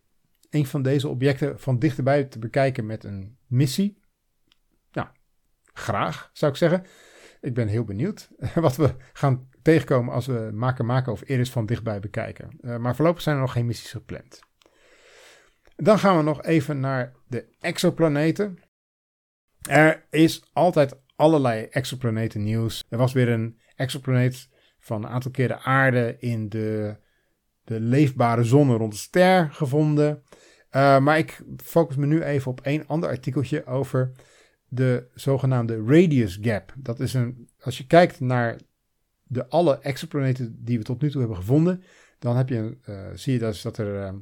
een 0.50 0.66
van 0.66 0.82
deze 0.82 1.08
objecten 1.08 1.60
van 1.60 1.78
dichterbij 1.78 2.24
te 2.24 2.38
bekijken 2.38 2.86
met 2.86 3.04
een 3.04 3.38
missie. 3.46 4.02
Nou, 4.92 5.08
graag 5.72 6.30
zou 6.32 6.52
ik 6.52 6.58
zeggen. 6.58 6.84
Ik 7.40 7.54
ben 7.54 7.68
heel 7.68 7.84
benieuwd 7.84 8.30
wat 8.54 8.76
we 8.76 8.94
gaan 9.12 9.48
tegenkomen 9.62 10.14
als 10.14 10.26
we 10.26 10.50
maken 10.52 10.86
maken 10.86 11.12
of 11.12 11.22
Eris 11.24 11.50
van 11.50 11.66
dichtbij 11.66 12.00
bekijken. 12.00 12.58
Uh, 12.60 12.76
maar 12.76 12.96
voorlopig 12.96 13.22
zijn 13.22 13.36
er 13.36 13.42
nog 13.42 13.52
geen 13.52 13.66
missies 13.66 13.90
gepland. 13.90 14.40
Dan 15.76 15.98
gaan 15.98 16.16
we 16.16 16.22
nog 16.22 16.42
even 16.42 16.80
naar 16.80 17.12
de 17.26 17.56
exoplaneten. 17.60 18.58
Er 19.68 20.06
is 20.10 20.50
altijd 20.52 21.00
allerlei 21.16 21.64
exoplaneten 21.64 22.42
nieuws. 22.42 22.84
Er 22.88 22.98
was 22.98 23.12
weer 23.12 23.28
een 23.28 23.60
exoplaneet 23.74 24.48
van 24.78 25.04
een 25.04 25.10
aantal 25.10 25.30
keer 25.30 25.48
de 25.48 25.58
aarde 25.58 26.16
in 26.18 26.48
de, 26.48 26.96
de 27.70 27.80
leefbare 27.80 28.44
zonne 28.44 28.76
rond 28.76 28.92
de 28.92 28.98
ster 28.98 29.50
gevonden. 29.52 30.22
Uh, 30.76 30.98
maar 30.98 31.18
ik 31.18 31.42
focus 31.56 31.96
me 31.96 32.06
nu 32.06 32.22
even 32.22 32.50
op 32.50 32.60
één 32.60 32.86
ander 32.86 33.08
artikeltje 33.08 33.66
over 33.66 34.12
de 34.68 35.06
zogenaamde 35.14 35.82
radius 35.86 36.38
gap. 36.42 36.74
Dat 36.76 37.00
is 37.00 37.14
een, 37.14 37.48
als 37.60 37.78
je 37.78 37.86
kijkt 37.86 38.20
naar 38.20 38.56
de 39.22 39.48
alle 39.48 39.78
exoplaneten 39.78 40.64
die 40.64 40.78
we 40.78 40.84
tot 40.84 41.00
nu 41.02 41.10
toe 41.10 41.20
hebben 41.20 41.38
gevonden, 41.38 41.82
dan 42.18 42.36
heb 42.36 42.48
je, 42.48 42.76
uh, 42.88 43.06
zie 43.14 43.32
je 43.32 43.38
dus 43.38 43.62
dat 43.62 43.78
er 43.78 43.94
uh, 43.94 44.20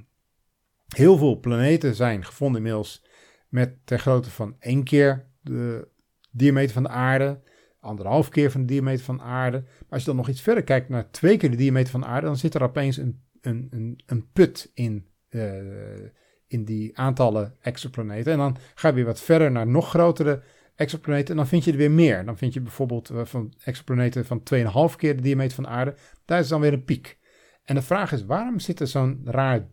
heel 0.89 1.17
veel 1.17 1.41
planeten 1.41 1.95
zijn 1.95 2.25
gevonden 2.25 2.57
inmiddels 2.57 3.05
met 3.49 3.87
ter 3.87 3.99
grootte 3.99 4.31
van 4.31 4.57
één 4.59 4.85
keer 4.85 5.27
de 5.41 5.89
diameter 6.31 6.73
van 6.73 6.83
de 6.83 6.89
aarde, 6.89 7.41
anderhalf 7.81 8.29
keer 8.29 8.51
van 8.51 8.61
de 8.61 8.67
diameter 8.67 9.05
van 9.05 9.17
de 9.17 9.23
aarde. 9.23 9.59
Maar 9.61 9.87
als 9.89 10.01
je 10.01 10.07
dan 10.07 10.17
nog 10.17 10.29
iets 10.29 10.41
verder 10.41 10.65
kijkt 10.65 10.89
naar 10.89 11.11
twee 11.11 11.37
keer 11.37 11.51
de 11.51 11.57
diameter 11.57 11.91
van 11.91 12.01
de 12.01 12.07
aarde, 12.07 12.27
dan 12.27 12.37
zit 12.37 12.55
er 12.55 12.63
opeens 12.63 12.97
een, 12.97 13.27
een, 13.49 13.69
een, 13.71 14.01
een 14.07 14.31
put 14.33 14.71
in 14.75 15.07
uh, 15.31 16.05
in 16.47 16.65
die 16.65 16.99
aantallen 16.99 17.57
exoplaneten. 17.61 18.33
En 18.33 18.39
dan 18.39 18.57
ga 18.75 18.89
je 18.89 18.95
weer 18.95 19.05
wat 19.05 19.21
verder 19.21 19.51
naar 19.51 19.67
nog 19.67 19.89
grotere 19.89 20.43
exoplaneten, 20.75 21.37
dan 21.37 21.47
vind 21.47 21.65
je 21.65 21.71
er 21.71 21.77
weer 21.77 21.91
meer. 21.91 22.25
Dan 22.25 22.39
vind 22.39 22.55
je 22.55 22.61
bijvoorbeeld 22.61 23.11
uh, 23.11 23.25
van 23.25 23.55
exoplaneten 23.65 24.25
van 24.25 24.43
2,5 24.91 24.97
keer 24.97 25.17
de 25.17 25.23
diameter 25.23 25.55
van 25.55 25.65
de 25.65 25.71
aarde. 25.71 25.95
Daar 26.25 26.41
is 26.41 26.49
dan 26.49 26.61
weer 26.61 26.73
een 26.73 26.85
piek. 26.85 27.19
En 27.65 27.75
de 27.75 27.83
vraag 27.83 28.13
is, 28.13 28.25
waarom 28.25 28.59
zit 28.59 28.81
er 28.81 28.87
zo'n 28.87 29.21
raar, 29.25 29.69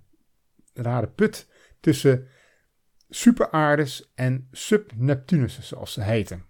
rare 0.73 1.07
put 1.07 1.49
tussen 1.79 2.27
superaardes 3.09 4.11
en 4.15 4.47
subneptunussen, 4.51 5.63
zoals 5.63 5.93
ze 5.93 6.01
heten? 6.01 6.45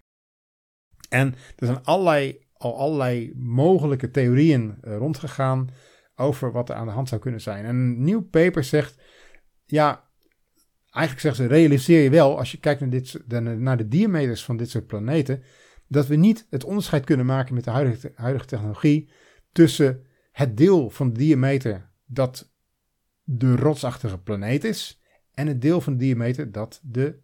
En 1.09 1.35
er 1.55 1.65
zijn 1.65 1.83
allerlei, 1.83 2.47
al 2.53 2.77
allerlei 2.77 3.33
mogelijke 3.35 4.11
theorieën 4.11 4.77
uh, 4.83 4.97
rondgegaan 4.97 5.69
over 6.15 6.51
wat 6.51 6.69
er 6.69 6.75
aan 6.75 6.85
de 6.85 6.91
hand 6.91 7.09
zou 7.09 7.21
kunnen 7.21 7.41
zijn. 7.41 7.65
En 7.65 7.75
een 7.75 8.03
nieuw 8.03 8.21
paper 8.21 8.63
zegt, 8.63 9.01
ja, 9.65 10.09
eigenlijk 10.89 11.25
zeggen 11.25 11.43
ze, 11.43 11.49
realiseer 11.49 12.03
je 12.03 12.09
wel, 12.09 12.37
als 12.37 12.51
je 12.51 12.59
kijkt 12.59 12.79
naar, 12.79 12.89
dit, 12.89 13.19
naar 13.57 13.77
de 13.77 13.87
diameters 13.87 14.45
van 14.45 14.57
dit 14.57 14.69
soort 14.69 14.87
planeten, 14.87 15.43
dat 15.87 16.07
we 16.07 16.15
niet 16.15 16.47
het 16.49 16.63
onderscheid 16.63 17.05
kunnen 17.05 17.25
maken 17.25 17.53
met 17.53 17.63
de 17.63 17.69
huidige, 18.15 18.45
technologie 18.45 19.09
tussen 19.51 20.05
het 20.31 20.57
deel 20.57 20.89
van 20.89 21.13
de 21.13 21.19
diameter 21.19 21.89
dat 22.05 22.53
de 23.23 23.55
rotsachtige 23.55 24.17
planeet 24.17 24.63
is 24.63 25.01
en 25.33 25.47
het 25.47 25.61
deel 25.61 25.81
van 25.81 25.93
de 25.93 25.99
diameter 25.99 26.51
dat 26.51 26.79
de 26.83 27.19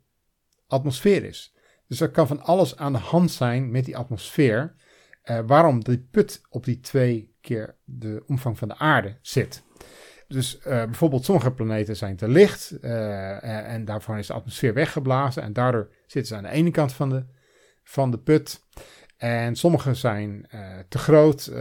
atmosfeer 0.68 1.24
is. 1.24 1.56
Dus 1.88 2.00
er 2.00 2.12
kan 2.12 2.28
van 2.28 2.42
alles 2.42 2.76
aan 2.76 2.94
de 2.94 3.00
hand 3.00 3.32
zijn 3.32 3.72
met 3.72 3.86
die 3.86 3.98
atmosfeer, 3.98 4.76
uh, 5.26 5.40
waarom 5.46 5.84
die 5.84 6.08
put 6.12 6.42
op 6.50 6.66
die 6.66 6.80
twee 6.80 7.31
keer 7.42 7.76
de 7.84 8.24
omvang 8.28 8.58
van 8.58 8.68
de 8.68 8.78
aarde 8.78 9.18
zit. 9.22 9.64
Dus 10.32 10.58
uh, 10.58 10.64
bijvoorbeeld 10.64 11.26
sommige 11.26 11.52
planeten 11.52 11.96
zijn 11.96 12.16
te 12.16 12.28
licht 12.28 12.78
uh, 12.82 13.74
en 13.74 13.86
daarvan 13.86 14.18
is 14.18 14.28
de 14.28 14.34
atmosfeer 14.34 14.74
weggeblazen 14.74 15.44
en 15.44 15.54
daardoor 15.54 15.90
zitten 16.06 16.26
ze 16.26 16.36
aan 16.36 16.44
de 16.44 16.58
ene 16.58 16.72
kant 16.72 16.94
van 16.94 17.10
de, 17.10 17.26
van 17.84 18.12
de 18.12 18.18
put. 18.18 18.66
En 19.18 19.56
sommige 19.56 19.94
zijn 19.94 20.48
te 20.88 20.98
groot, 20.98 21.52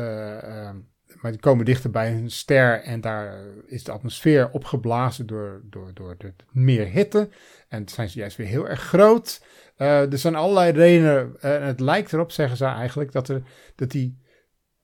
maar 1.20 1.30
die 1.30 1.40
komen 1.40 1.64
dichter 1.64 1.90
bij 1.90 2.12
een 2.12 2.30
ster 2.30 2.82
en 2.82 3.00
daar 3.00 3.44
is 3.66 3.84
de 3.84 3.92
atmosfeer 3.92 4.50
opgeblazen 4.50 5.26
door, 5.26 5.62
door, 5.64 5.90
door 5.94 6.14
de 6.18 6.32
meer 6.50 6.86
hitte. 6.86 7.28
En 7.68 7.88
zijn 7.88 8.08
ze 8.08 8.18
juist 8.18 8.36
weer 8.36 8.46
heel 8.46 8.68
erg 8.68 8.80
groot. 8.80 9.44
er 9.76 10.18
zijn 10.18 10.34
allerlei 10.34 10.72
redenen 10.72 11.40
en 11.40 11.62
het 11.62 11.80
lijkt 11.80 12.12
erop, 12.12 12.32
zeggen 12.32 12.56
ze 12.56 12.64
eigenlijk, 12.64 13.12
dat, 13.12 13.28
er, 13.28 13.42
dat 13.74 13.90
die, 13.90 14.18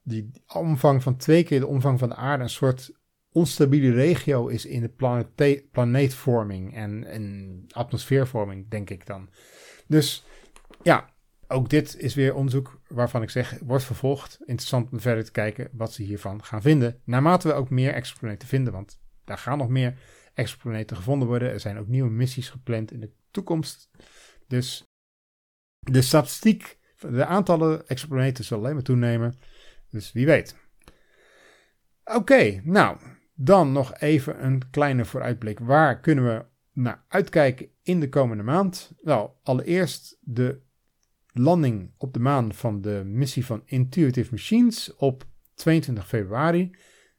die 0.06 0.30
omvang 0.52 1.02
van 1.02 1.16
twee 1.16 1.44
keer 1.44 1.60
de 1.60 1.66
omvang 1.66 1.98
van 1.98 2.08
de 2.08 2.14
aarde 2.14 2.42
een 2.42 2.50
soort 2.50 2.90
onstabiele 3.32 3.92
regio 3.92 4.46
is 4.46 4.66
in 4.66 4.80
de 4.80 5.64
planeetvorming 5.70 6.74
en, 6.74 7.04
en 7.04 7.64
atmosfeervorming, 7.70 8.70
denk 8.70 8.90
ik 8.90 9.06
dan. 9.06 9.28
Dus 9.86 10.24
ja, 10.82 11.10
ook 11.48 11.68
dit 11.68 11.96
is 11.96 12.14
weer 12.14 12.34
onderzoek 12.34 12.80
waarvan 12.88 13.22
ik 13.22 13.30
zeg, 13.30 13.58
wordt 13.62 13.84
vervolgd. 13.84 14.38
Interessant 14.40 14.92
om 14.92 15.00
verder 15.00 15.24
te 15.24 15.30
kijken 15.30 15.68
wat 15.72 15.92
ze 15.92 16.02
hiervan 16.02 16.44
gaan 16.44 16.62
vinden. 16.62 17.00
Naarmate 17.04 17.48
we 17.48 17.54
ook 17.54 17.70
meer 17.70 17.92
exoplaneten 17.92 18.48
vinden, 18.48 18.72
want 18.72 19.00
daar 19.24 19.38
gaan 19.38 19.58
nog 19.58 19.68
meer 19.68 19.98
exoplaneten 20.34 20.96
gevonden 20.96 21.28
worden. 21.28 21.50
Er 21.50 21.60
zijn 21.60 21.78
ook 21.78 21.88
nieuwe 21.88 22.10
missies 22.10 22.48
gepland 22.48 22.92
in 22.92 23.00
de 23.00 23.10
toekomst. 23.30 23.90
Dus 24.46 24.84
de 25.78 26.02
statistiek, 26.02 26.78
de 26.98 27.24
aantallen 27.24 27.86
exoplaneten 27.86 28.44
zullen 28.44 28.62
alleen 28.62 28.74
maar 28.74 28.84
toenemen. 28.84 29.38
Dus 29.90 30.12
wie 30.12 30.26
weet. 30.26 30.56
Oké, 32.04 32.60
nou, 32.64 32.96
dan 33.34 33.72
nog 33.72 33.94
even 33.94 34.44
een 34.44 34.70
kleine 34.70 35.04
vooruitblik. 35.04 35.58
Waar 35.58 36.00
kunnen 36.00 36.24
we 36.24 36.44
naar 36.72 37.04
uitkijken 37.08 37.68
in 37.82 38.00
de 38.00 38.08
komende 38.08 38.42
maand? 38.42 38.92
Wel, 39.02 39.40
allereerst 39.42 40.18
de 40.20 40.60
landing 41.32 41.90
op 41.96 42.12
de 42.12 42.20
maan 42.20 42.54
van 42.54 42.80
de 42.80 43.02
missie 43.04 43.46
van 43.46 43.62
Intuitive 43.64 44.30
Machines 44.30 44.94
op 44.96 45.26
22 45.54 46.08
februari. 46.08 46.76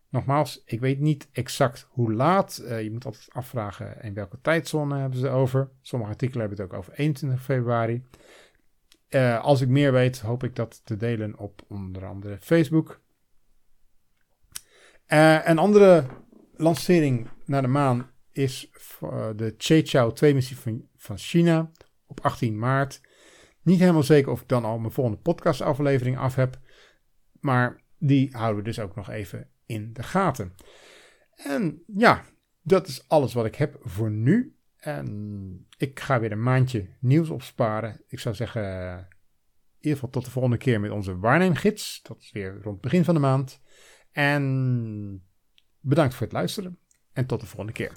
Nogmaals, 0.10 0.62
ik 0.66 0.80
weet 0.80 1.00
niet 1.00 1.28
exact 1.32 1.88
hoe 1.90 2.14
laat. 2.14 2.62
Uh, 2.64 2.84
je 2.84 2.92
moet 2.92 3.06
altijd 3.06 3.28
afvragen 3.30 4.02
in 4.02 4.14
welke 4.14 4.42
tijdzone 4.42 4.98
hebben 5.00 5.20
ze 5.20 5.30
over. 5.30 5.70
Sommige 5.82 6.12
artikelen 6.12 6.48
hebben 6.48 6.66
het 6.66 6.74
ook 6.74 6.80
over 6.80 6.94
21 6.94 7.44
februari. 7.44 8.04
Uh, 9.10 9.44
als 9.44 9.62
ik 9.62 9.68
meer 9.68 9.92
weet, 9.92 10.20
hoop 10.20 10.44
ik 10.44 10.56
dat 10.56 10.82
te 10.86 10.98
delen 10.98 11.38
op 11.38 11.62
onder 11.68 12.06
andere 12.06 12.38
Facebook. 12.40 13.02
Uh, 15.08 15.48
een 15.48 15.58
andere 15.58 16.06
lancering 16.56 17.30
naar 17.46 17.62
de 17.62 17.68
maan 17.68 18.12
is 18.32 18.72
uh, 19.04 19.30
de 19.36 19.54
Chao 19.58 20.12
2 20.12 20.34
missie 20.34 20.58
van, 20.58 20.88
van 20.96 21.18
China 21.18 21.72
op 22.06 22.20
18 22.20 22.60
maart. 22.60 23.02
Niet 23.62 23.80
helemaal 23.80 24.04
zeker 24.04 24.32
of 24.32 24.42
ik 24.42 24.48
dan 24.48 24.66
al 24.66 24.78
mijn 24.78 24.94
volgende 24.94 25.20
podcastaflevering 25.20 26.18
af 26.18 26.36
heb. 26.36 26.60
Maar 27.40 27.84
die 27.98 28.30
houden 28.32 28.58
we 28.58 28.64
dus 28.64 28.80
ook 28.80 28.96
nog 28.96 29.10
even 29.10 29.50
in 29.66 29.94
de 29.94 30.04
gaten. 30.04 30.56
En 31.36 31.84
ja, 31.88 32.24
dat 32.62 32.88
is 32.88 33.08
alles 33.08 33.34
wat 33.34 33.46
ik 33.46 33.56
heb 33.56 33.78
voor 33.82 34.12
nu. 34.12 34.57
En 34.88 35.68
ik 35.78 36.00
ga 36.00 36.20
weer 36.20 36.32
een 36.32 36.44
maandje 36.44 36.90
nieuws 37.00 37.30
opsparen. 37.30 38.02
Ik 38.08 38.20
zou 38.20 38.36
zeggen, 38.36 38.64
in 39.00 39.76
ieder 39.80 39.94
geval 39.94 40.10
tot 40.10 40.26
de 40.26 40.32
volgende 40.32 40.58
keer 40.58 40.80
met 40.80 40.92
onze 40.92 41.18
waarneemgids. 41.18 42.02
Dat 42.02 42.18
is 42.20 42.32
weer 42.32 42.52
rond 42.52 42.66
het 42.66 42.82
begin 42.82 43.04
van 43.04 43.14
de 43.14 43.20
maand. 43.20 43.62
En 44.12 45.28
bedankt 45.80 46.14
voor 46.14 46.26
het 46.26 46.36
luisteren 46.36 46.80
en 47.14 47.26
tot 47.26 47.40
de 47.40 47.46
volgende 47.46 47.74
keer. 47.74 47.92